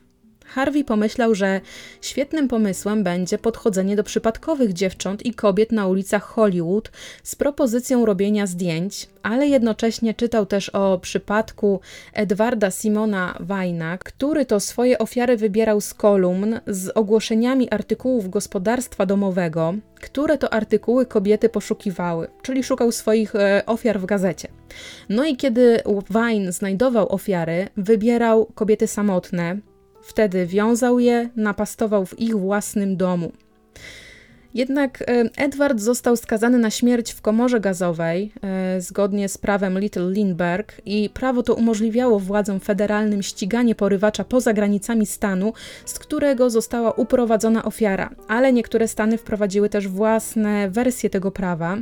Harvey 0.54 0.84
pomyślał, 0.84 1.34
że 1.34 1.60
świetnym 2.00 2.48
pomysłem 2.48 3.02
będzie 3.04 3.38
podchodzenie 3.38 3.96
do 3.96 4.04
przypadkowych 4.04 4.72
dziewcząt 4.72 5.26
i 5.26 5.34
kobiet 5.34 5.72
na 5.72 5.86
ulicach 5.86 6.22
Hollywood 6.22 6.90
z 7.22 7.34
propozycją 7.34 8.06
robienia 8.06 8.46
zdjęć, 8.46 9.08
ale 9.22 9.46
jednocześnie 9.46 10.14
czytał 10.14 10.46
też 10.46 10.68
o 10.68 10.98
przypadku 10.98 11.80
Edwarda 12.12 12.70
Simona 12.70 13.38
Wajna, 13.40 13.98
który 13.98 14.46
to 14.46 14.60
swoje 14.60 14.98
ofiary 14.98 15.36
wybierał 15.36 15.80
z 15.80 15.94
kolumn 15.94 16.60
z 16.66 16.88
ogłoszeniami 16.88 17.70
artykułów 17.70 18.30
gospodarstwa 18.30 19.06
domowego, 19.06 19.74
które 19.94 20.38
to 20.38 20.52
artykuły 20.52 21.06
kobiety 21.06 21.48
poszukiwały, 21.48 22.28
czyli 22.42 22.64
szukał 22.64 22.92
swoich 22.92 23.34
e, 23.34 23.62
ofiar 23.66 24.00
w 24.00 24.06
gazecie. 24.06 24.48
No 25.08 25.24
i 25.24 25.36
kiedy 25.36 25.82
Wine 26.10 26.52
znajdował 26.52 27.12
ofiary, 27.12 27.68
wybierał 27.76 28.46
kobiety 28.54 28.86
samotne, 28.86 29.58
wtedy 30.06 30.46
wiązał 30.46 30.98
je, 30.98 31.30
napastował 31.36 32.06
w 32.06 32.20
ich 32.20 32.36
własnym 32.36 32.96
domu. 32.96 33.32
Jednak 34.54 35.02
e, 35.02 35.04
Edward 35.36 35.80
został 35.80 36.16
skazany 36.16 36.58
na 36.58 36.70
śmierć 36.70 37.12
w 37.12 37.20
komorze 37.20 37.60
gazowej 37.60 38.32
e, 38.42 38.80
zgodnie 38.80 39.28
z 39.28 39.38
prawem 39.38 39.78
Little 39.78 40.10
Lindbergh 40.10 40.80
i 40.86 41.10
prawo 41.10 41.42
to 41.42 41.54
umożliwiało 41.54 42.20
władzom 42.20 42.60
federalnym 42.60 43.22
ściganie 43.22 43.74
porywacza 43.74 44.24
poza 44.24 44.52
granicami 44.52 45.06
stanu, 45.06 45.52
z 45.84 45.98
którego 45.98 46.50
została 46.50 46.92
uprowadzona 46.92 47.64
ofiara, 47.64 48.10
ale 48.28 48.52
niektóre 48.52 48.88
stany 48.88 49.18
wprowadziły 49.18 49.68
też 49.68 49.88
własne 49.88 50.70
wersje 50.70 51.10
tego 51.10 51.30
prawa. 51.30 51.76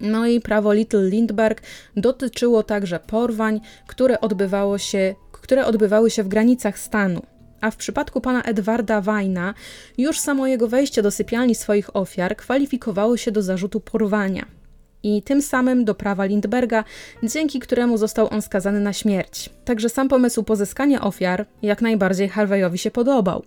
No 0.00 0.26
i 0.26 0.40
prawo 0.40 0.72
Little 0.72 1.08
Lindbergh 1.08 1.62
dotyczyło 1.96 2.62
także 2.62 3.00
porwań, 3.00 3.60
które, 3.86 4.20
odbywało 4.20 4.78
się, 4.78 5.14
które 5.32 5.66
odbywały 5.66 6.10
się 6.10 6.22
w 6.22 6.28
granicach 6.28 6.78
stanu. 6.78 7.22
A 7.60 7.70
w 7.70 7.76
przypadku 7.76 8.20
pana 8.20 8.42
Edwarda 8.42 9.00
Wajna 9.00 9.54
już 9.98 10.20
samo 10.20 10.46
jego 10.46 10.68
wejście 10.68 11.02
do 11.02 11.10
sypialni 11.10 11.54
swoich 11.54 11.96
ofiar 11.96 12.36
kwalifikowało 12.36 13.16
się 13.16 13.32
do 13.32 13.42
zarzutu 13.42 13.80
porwania 13.80 14.58
i 15.02 15.22
tym 15.22 15.42
samym 15.42 15.84
do 15.84 15.94
prawa 15.94 16.24
Lindberga, 16.24 16.84
dzięki 17.22 17.60
któremu 17.60 17.98
został 17.98 18.28
on 18.30 18.42
skazany 18.42 18.80
na 18.80 18.92
śmierć. 18.92 19.50
Także 19.64 19.88
sam 19.88 20.08
pomysł 20.08 20.42
pozyskania 20.42 21.00
ofiar 21.00 21.46
jak 21.62 21.82
najbardziej 21.82 22.28
Harveyowi 22.28 22.78
się 22.78 22.90
podobał. 22.90 23.42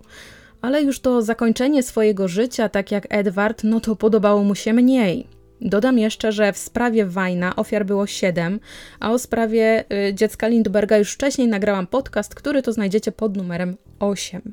Ale 0.62 0.82
już 0.82 1.00
to 1.00 1.22
zakończenie 1.22 1.82
swojego 1.82 2.28
życia, 2.28 2.68
tak 2.68 2.90
jak 2.90 3.06
Edward, 3.10 3.64
no 3.64 3.80
to 3.80 3.96
podobało 3.96 4.42
mu 4.42 4.54
się 4.54 4.72
mniej. 4.72 5.26
Dodam 5.60 5.98
jeszcze, 5.98 6.32
że 6.32 6.52
w 6.52 6.58
sprawie 6.58 7.06
Wajna 7.06 7.56
ofiar 7.56 7.86
było 7.86 8.06
7, 8.06 8.60
a 9.00 9.12
o 9.12 9.18
sprawie 9.18 9.84
y, 10.08 10.14
dziecka 10.14 10.48
Lindberga 10.48 10.98
już 10.98 11.12
wcześniej 11.12 11.48
nagrałam 11.48 11.86
podcast, 11.86 12.34
który 12.34 12.62
to 12.62 12.72
znajdziecie 12.72 13.12
pod 13.12 13.36
numerem 13.36 13.76
8. 14.02 14.52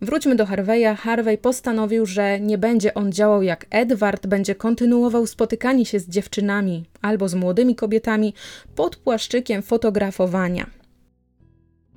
Wróćmy 0.00 0.36
do 0.36 0.46
Harveya. 0.46 0.96
Harvey 0.96 1.38
postanowił, 1.38 2.06
że 2.06 2.40
nie 2.40 2.58
będzie 2.58 2.94
on 2.94 3.12
działał 3.12 3.42
jak 3.42 3.66
Edward, 3.70 4.26
będzie 4.26 4.54
kontynuował 4.54 5.26
spotykanie 5.26 5.86
się 5.86 6.00
z 6.00 6.08
dziewczynami 6.08 6.84
albo 7.00 7.28
z 7.28 7.34
młodymi 7.34 7.74
kobietami 7.74 8.34
pod 8.74 8.96
płaszczykiem 8.96 9.62
fotografowania. 9.62 10.66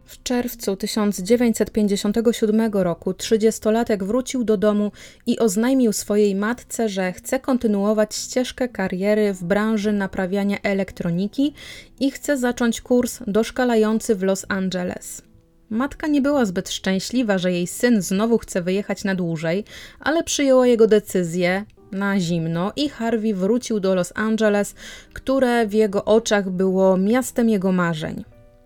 W 0.05 0.23
czerwcu 0.23 0.75
1957 0.75 2.73
roku 2.73 3.13
trzydziestolatek 3.13 4.03
wrócił 4.03 4.43
do 4.43 4.57
domu 4.57 4.91
i 5.25 5.39
oznajmił 5.39 5.93
swojej 5.93 6.35
matce, 6.35 6.89
że 6.89 7.13
chce 7.13 7.39
kontynuować 7.39 8.15
ścieżkę 8.15 8.69
kariery 8.69 9.33
w 9.33 9.43
branży 9.43 9.93
naprawiania 9.93 10.57
elektroniki 10.63 11.53
i 11.99 12.11
chce 12.11 12.37
zacząć 12.37 12.81
kurs 12.81 13.19
doszkalający 13.27 14.15
w 14.15 14.23
Los 14.23 14.45
Angeles. 14.49 15.24
Matka 15.69 16.07
nie 16.07 16.21
była 16.21 16.45
zbyt 16.45 16.69
szczęśliwa, 16.69 17.37
że 17.37 17.51
jej 17.51 17.67
syn 17.67 18.01
znowu 18.01 18.37
chce 18.37 18.61
wyjechać 18.61 19.03
na 19.03 19.15
dłużej, 19.15 19.63
ale 19.99 20.23
przyjęła 20.23 20.67
jego 20.67 20.87
decyzję 20.87 21.65
na 21.91 22.19
zimno 22.19 22.71
i 22.75 22.89
Harvey 22.89 23.33
wrócił 23.33 23.79
do 23.79 23.95
Los 23.95 24.13
Angeles, 24.15 24.75
które 25.13 25.67
w 25.67 25.73
jego 25.73 26.05
oczach 26.05 26.49
było 26.49 26.97
miastem 26.97 27.49
jego 27.49 27.71
marzeń. 27.71 28.23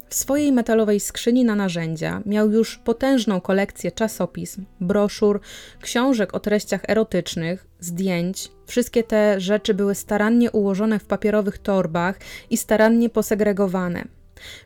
W 0.10 0.16
swojej 0.16 0.52
metalowej 0.52 1.00
skrzyni 1.00 1.46
na 1.46 1.56
narzędzia 1.56 2.22
miał 2.26 2.52
już 2.52 2.78
potężną 2.78 3.42
kolekcję 3.42 3.92
czasopism, 3.92 4.66
broszur, 4.82 5.40
książek 5.82 6.34
o 6.34 6.40
treściach 6.40 6.82
erotycznych, 6.88 7.68
zdjęć. 7.80 8.52
Wszystkie 8.66 9.04
te 9.04 9.40
rzeczy 9.40 9.74
były 9.74 9.96
starannie 9.96 10.52
ułożone 10.52 11.00
w 11.00 11.06
papierowych 11.06 11.58
torbach 11.58 12.20
i 12.50 12.58
starannie 12.58 13.10
posegregowane. 13.10 14.19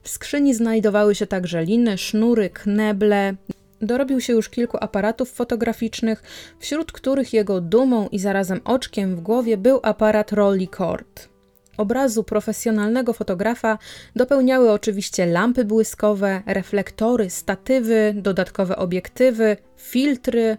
W 0.04 0.10
skrzyni 0.10 0.54
znajdowały 0.54 1.16
się 1.16 1.28
także 1.28 1.64
liny, 1.64 1.98
sznury, 1.98 2.50
kneble. 2.50 3.36
Dorobił 3.82 4.22
się 4.22 4.34
już 4.34 4.50
kilku 4.50 4.78
aparatów 4.82 5.32
fotograficznych, 5.32 6.24
wśród 6.60 6.92
których 6.92 7.34
jego 7.34 7.62
dumą 7.62 8.08
i 8.08 8.20
zarazem 8.20 8.62
oczkiem 8.64 9.16
w 9.16 9.22
głowie 9.22 9.58
był 9.58 9.80
aparat 9.84 10.32
Rolly 10.32 10.68
Cord. 10.68 11.34
Obrazu 11.78 12.24
profesjonalnego 12.24 13.14
fotografa 13.14 13.78
dopełniały 14.16 14.72
oczywiście 14.72 15.26
lampy 15.26 15.66
błyskowe, 15.66 16.42
reflektory, 16.46 17.30
statywy, 17.30 18.14
dodatkowe 18.18 18.76
obiektywy, 18.76 19.58
filtry 19.78 20.58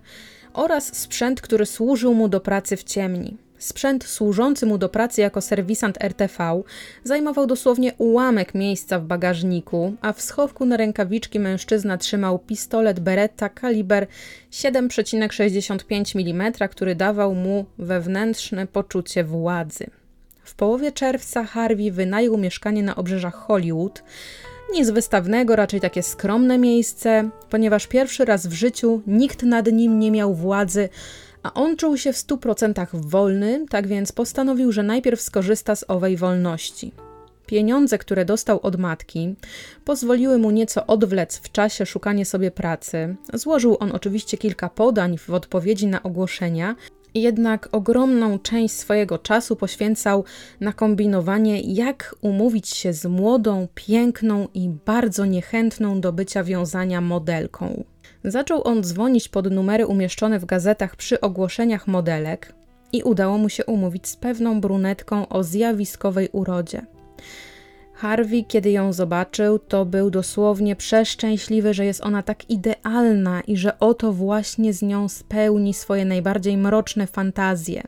oraz 0.53 0.97
sprzęt, 0.97 1.41
który 1.41 1.67
służył 1.67 2.15
mu 2.15 2.29
do 2.29 2.41
pracy 2.41 2.77
w 2.77 2.85
ciemni. 2.85 3.44
Sprzęt 3.65 4.05
służący 4.05 4.67
mu 4.67 4.79
do 4.79 4.89
pracy 4.89 5.21
jako 5.21 5.41
serwisant 5.41 6.05
RTV 6.05 6.63
zajmował 7.05 7.47
dosłownie 7.47 7.95
ułamek 7.99 8.55
miejsca 8.55 8.99
w 8.99 9.05
bagażniku, 9.05 9.95
a 10.01 10.13
w 10.13 10.23
schowku 10.23 10.65
na 10.67 10.77
rękawiczki 10.77 11.41
mężczyzna 11.41 11.99
trzymał 11.99 12.39
pistolet 12.39 13.01
Beretta 13.01 13.49
kaliber 13.49 14.07
7,65 14.53 16.31
mm, 16.31 16.53
który 16.71 16.95
dawał 16.95 17.35
mu 17.35 17.65
wewnętrzne 17.79 18.67
poczucie 18.67 19.25
władzy. 19.25 19.87
W 20.43 20.55
połowie 20.55 20.93
czerwca 20.93 21.45
Harvey 21.45 21.91
wynajął 21.91 22.39
mieszkanie 22.39 22.83
na 22.83 22.97
obrzeżach 22.97 23.35
Hollywood. 23.35 24.03
Nic 24.73 24.91
wystawnego, 24.91 25.57
raczej 25.57 25.81
takie 25.81 26.03
skromne 26.03 26.59
miejsce, 26.59 27.31
ponieważ 27.51 27.87
pierwszy 27.87 28.25
raz 28.25 28.47
w 28.47 28.53
życiu 28.53 29.03
nikt 29.07 29.43
nad 29.43 29.73
nim 29.73 29.99
nie 29.99 30.11
miał 30.11 30.35
władzy, 30.35 30.89
a 31.45 31.55
on 31.55 31.77
czuł 31.77 31.97
się 31.97 32.13
w 32.13 32.17
stu 32.17 32.39
procentach 32.39 32.97
wolny, 32.97 33.67
tak 33.71 33.87
więc 33.87 34.13
postanowił, 34.13 34.73
że 34.73 34.83
najpierw 34.83 35.21
skorzysta 35.21 35.77
z 35.77 35.85
owej 35.89 36.17
wolności. 36.17 36.93
Pieniądze, 37.47 37.99
które 37.99 38.25
dostał 38.25 38.61
od 38.63 38.77
matki, 38.77 39.35
pozwoliły 39.85 40.39
mu 40.39 40.51
nieco 40.51 40.87
odwlec 40.87 41.39
w 41.39 41.53
czasie 41.53 41.87
szukanie 41.87 42.27
sobie 42.27 42.51
pracy. 42.51 43.17
Złożył 43.35 43.77
on 43.81 43.93
oczywiście 43.93 44.39
kilka 44.39 44.69
podań 44.69 45.19
w 45.19 45.31
odpowiedzi 45.31 45.87
na 45.87 46.03
ogłoszenia, 46.03 46.77
jednak 47.15 47.69
ogromną 47.73 48.39
część 48.39 48.75
swojego 48.75 49.19
czasu 49.19 49.57
poświęcał 49.57 50.25
na 50.61 50.73
kombinowanie, 50.73 51.61
jak 51.61 52.15
umówić 52.21 52.69
się 52.69 52.93
z 52.93 53.07
młodą, 53.07 53.69
piękną 53.75 54.49
i 54.55 54.69
bardzo 54.69 55.25
niechętną 55.25 56.01
do 56.01 56.13
bycia 56.13 56.45
wiązania 56.45 57.01
modelką. 57.01 57.85
Zaczął 58.25 58.69
on 58.69 58.83
dzwonić 58.83 59.29
pod 59.29 59.51
numery 59.51 59.87
umieszczone 59.87 60.39
w 60.39 60.45
gazetach 60.45 60.97
przy 60.97 61.21
ogłoszeniach 61.21 61.87
modelek 61.87 62.55
i 62.93 63.03
udało 63.03 63.39
mu 63.39 63.49
się 63.49 63.65
umówić 63.65 64.09
z 64.09 64.17
pewną 64.17 64.61
brunetką 64.61 65.29
o 65.29 65.43
zjawiskowej 65.43 66.29
urodzie. 66.33 66.87
Harvey, 67.95 68.45
kiedy 68.45 68.71
ją 68.71 68.93
zobaczył, 68.93 69.59
to 69.59 69.85
był 69.85 70.11
dosłownie 70.11 70.77
przeszczęśliwy, 70.77 71.75
że 71.75 71.85
jest 71.85 72.01
ona 72.05 72.23
tak 72.23 72.51
idealna 72.51 73.41
i 73.41 73.57
że 73.57 73.79
oto 73.79 74.13
właśnie 74.13 74.73
z 74.73 74.83
nią 74.83 75.09
spełni 75.09 75.75
swoje 75.75 76.05
najbardziej 76.05 76.57
mroczne 76.57 77.07
fantazje. 77.07 77.83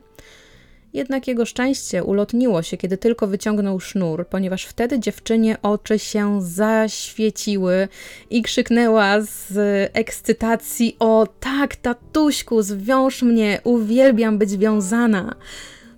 Jednak 0.97 1.27
jego 1.27 1.45
szczęście 1.45 2.03
ulotniło 2.03 2.61
się, 2.61 2.77
kiedy 2.77 2.97
tylko 2.97 3.27
wyciągnął 3.27 3.79
sznur, 3.79 4.27
ponieważ 4.27 4.65
wtedy 4.65 4.99
dziewczynie 4.99 5.57
oczy 5.61 5.99
się 5.99 6.41
zaświeciły 6.41 7.87
i 8.29 8.41
krzyknęła 8.41 9.21
z 9.21 9.53
ekscytacji: 9.93 10.95
O 10.99 11.27
tak, 11.39 11.75
tatuśku, 11.75 12.61
zwiąż 12.61 13.21
mnie, 13.21 13.61
uwielbiam 13.63 14.37
być 14.37 14.57
wiązana. 14.57 15.35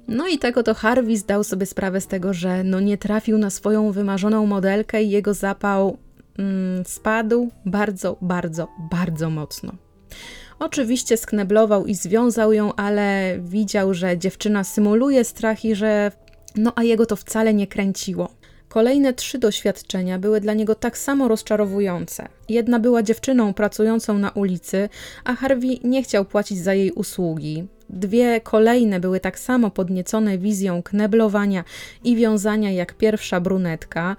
No 0.07 0.27
i 0.27 0.37
tego 0.37 0.63
to 0.63 0.73
Harvey 0.73 1.17
zdał 1.17 1.43
sobie 1.43 1.65
sprawę 1.65 2.01
z 2.01 2.07
tego, 2.07 2.33
że 2.33 2.63
no 2.63 2.79
nie 2.79 2.97
trafił 2.97 3.37
na 3.37 3.49
swoją 3.49 3.91
wymarzoną 3.91 4.45
modelkę 4.45 5.03
i 5.03 5.09
jego 5.09 5.33
zapał 5.33 5.97
mm, 6.39 6.85
spadł 6.85 7.51
bardzo, 7.65 8.17
bardzo, 8.21 8.67
bardzo 8.91 9.29
mocno. 9.29 9.73
Oczywiście 10.59 11.17
skneblował 11.17 11.85
i 11.85 11.95
związał 11.95 12.53
ją, 12.53 12.75
ale 12.75 13.37
widział, 13.39 13.93
że 13.93 14.17
dziewczyna 14.17 14.63
symuluje 14.63 15.23
strach 15.23 15.65
i 15.65 15.75
że 15.75 16.11
no 16.55 16.73
a 16.75 16.83
jego 16.83 17.05
to 17.05 17.15
wcale 17.15 17.53
nie 17.53 17.67
kręciło. 17.67 18.29
Kolejne 18.69 19.13
trzy 19.13 19.37
doświadczenia 19.37 20.19
były 20.19 20.41
dla 20.41 20.53
niego 20.53 20.75
tak 20.75 20.97
samo 20.97 21.27
rozczarowujące. 21.27 22.27
Jedna 22.49 22.79
była 22.79 23.03
dziewczyną 23.03 23.53
pracującą 23.53 24.17
na 24.17 24.29
ulicy, 24.29 24.89
a 25.23 25.35
Harvey 25.35 25.79
nie 25.83 26.03
chciał 26.03 26.25
płacić 26.25 26.57
za 26.57 26.73
jej 26.73 26.91
usługi. 26.91 27.67
Dwie 27.89 28.41
kolejne 28.41 28.99
były 28.99 29.19
tak 29.19 29.39
samo 29.39 29.71
podniecone 29.71 30.37
wizją 30.37 30.83
kneblowania 30.83 31.63
i 32.03 32.15
wiązania 32.15 32.71
jak 32.71 32.93
pierwsza 32.93 33.41
brunetka. 33.41 34.15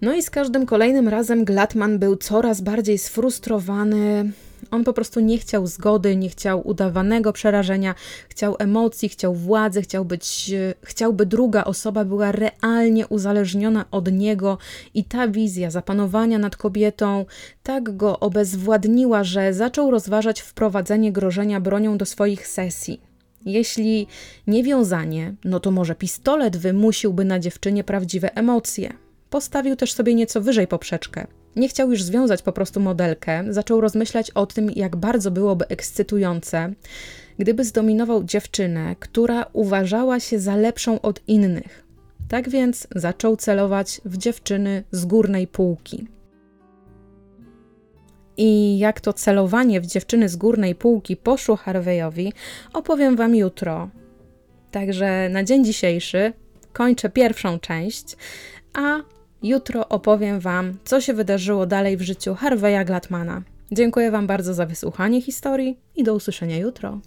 No 0.00 0.14
i 0.14 0.22
z 0.22 0.30
każdym 0.30 0.66
kolejnym 0.66 1.08
razem 1.08 1.44
Glatman 1.44 1.98
był 1.98 2.16
coraz 2.16 2.60
bardziej 2.60 2.98
sfrustrowany, 2.98 4.32
On 4.70 4.84
po 4.84 4.92
prostu 4.92 5.20
nie 5.20 5.38
chciał 5.38 5.66
zgody, 5.66 6.16
nie 6.16 6.28
chciał 6.28 6.68
udawanego 6.68 7.32
przerażenia, 7.32 7.94
chciał 8.28 8.56
emocji, 8.58 9.08
chciał 9.08 9.34
władzy, 9.34 9.82
chciał 9.82 10.04
być, 10.04 10.52
by 11.12 11.26
druga 11.26 11.64
osoba 11.64 12.04
była 12.04 12.32
realnie 12.32 13.06
uzależniona 13.06 13.84
od 13.90 14.12
niego 14.12 14.58
i 14.94 15.04
ta 15.04 15.28
wizja 15.28 15.70
zapanowania 15.70 16.38
nad 16.38 16.56
kobietą 16.56 17.26
tak 17.62 17.96
go 17.96 18.20
obezwładniła, 18.20 19.24
że 19.24 19.54
zaczął 19.54 19.90
rozważać 19.90 20.40
wprowadzenie 20.40 21.12
grożenia 21.12 21.60
bronią 21.60 21.98
do 21.98 22.06
swoich 22.06 22.46
sesji. 22.46 23.00
Jeśli 23.46 24.06
nie 24.46 24.64
wiązanie, 24.64 25.34
no 25.44 25.60
to 25.60 25.70
może 25.70 25.94
pistolet 25.94 26.56
wymusiłby 26.56 27.24
na 27.24 27.38
dziewczynie 27.38 27.84
prawdziwe 27.84 28.36
emocje. 28.36 28.92
Postawił 29.30 29.76
też 29.76 29.92
sobie 29.92 30.14
nieco 30.14 30.40
wyżej 30.40 30.66
poprzeczkę. 30.66 31.26
Nie 31.56 31.68
chciał 31.68 31.90
już 31.90 32.02
związać 32.02 32.42
po 32.42 32.52
prostu 32.52 32.80
modelkę, 32.80 33.44
zaczął 33.48 33.80
rozmyślać 33.80 34.30
o 34.30 34.46
tym, 34.46 34.70
jak 34.70 34.96
bardzo 34.96 35.30
byłoby 35.30 35.68
ekscytujące, 35.68 36.72
gdyby 37.38 37.64
zdominował 37.64 38.24
dziewczynę, 38.24 38.96
która 39.00 39.46
uważała 39.52 40.20
się 40.20 40.38
za 40.38 40.56
lepszą 40.56 41.00
od 41.00 41.20
innych. 41.28 41.84
Tak 42.28 42.48
więc 42.48 42.86
zaczął 42.96 43.36
celować 43.36 44.00
w 44.04 44.16
dziewczyny 44.16 44.84
z 44.90 45.04
górnej 45.04 45.46
półki. 45.46 46.06
I 48.36 48.78
jak 48.78 49.00
to 49.00 49.12
celowanie 49.12 49.80
w 49.80 49.86
dziewczyny 49.86 50.28
z 50.28 50.36
górnej 50.36 50.74
półki 50.74 51.16
poszło 51.16 51.56
Harveyowi, 51.56 52.32
opowiem 52.72 53.16
Wam 53.16 53.34
jutro. 53.34 53.90
Także 54.70 55.28
na 55.28 55.44
dzień 55.44 55.64
dzisiejszy 55.64 56.32
kończę 56.72 57.10
pierwszą 57.10 57.58
część, 57.58 58.16
a 58.72 59.00
jutro 59.42 59.88
opowiem 59.88 60.40
Wam, 60.40 60.76
co 60.84 61.00
się 61.00 61.14
wydarzyło 61.14 61.66
dalej 61.66 61.96
w 61.96 62.02
życiu 62.02 62.34
Harveya 62.34 62.84
Glatmana. 62.84 63.42
Dziękuję 63.72 64.10
Wam 64.10 64.26
bardzo 64.26 64.54
za 64.54 64.66
wysłuchanie 64.66 65.22
historii 65.22 65.78
i 65.96 66.04
do 66.04 66.14
usłyszenia 66.14 66.56
jutro. 66.56 67.00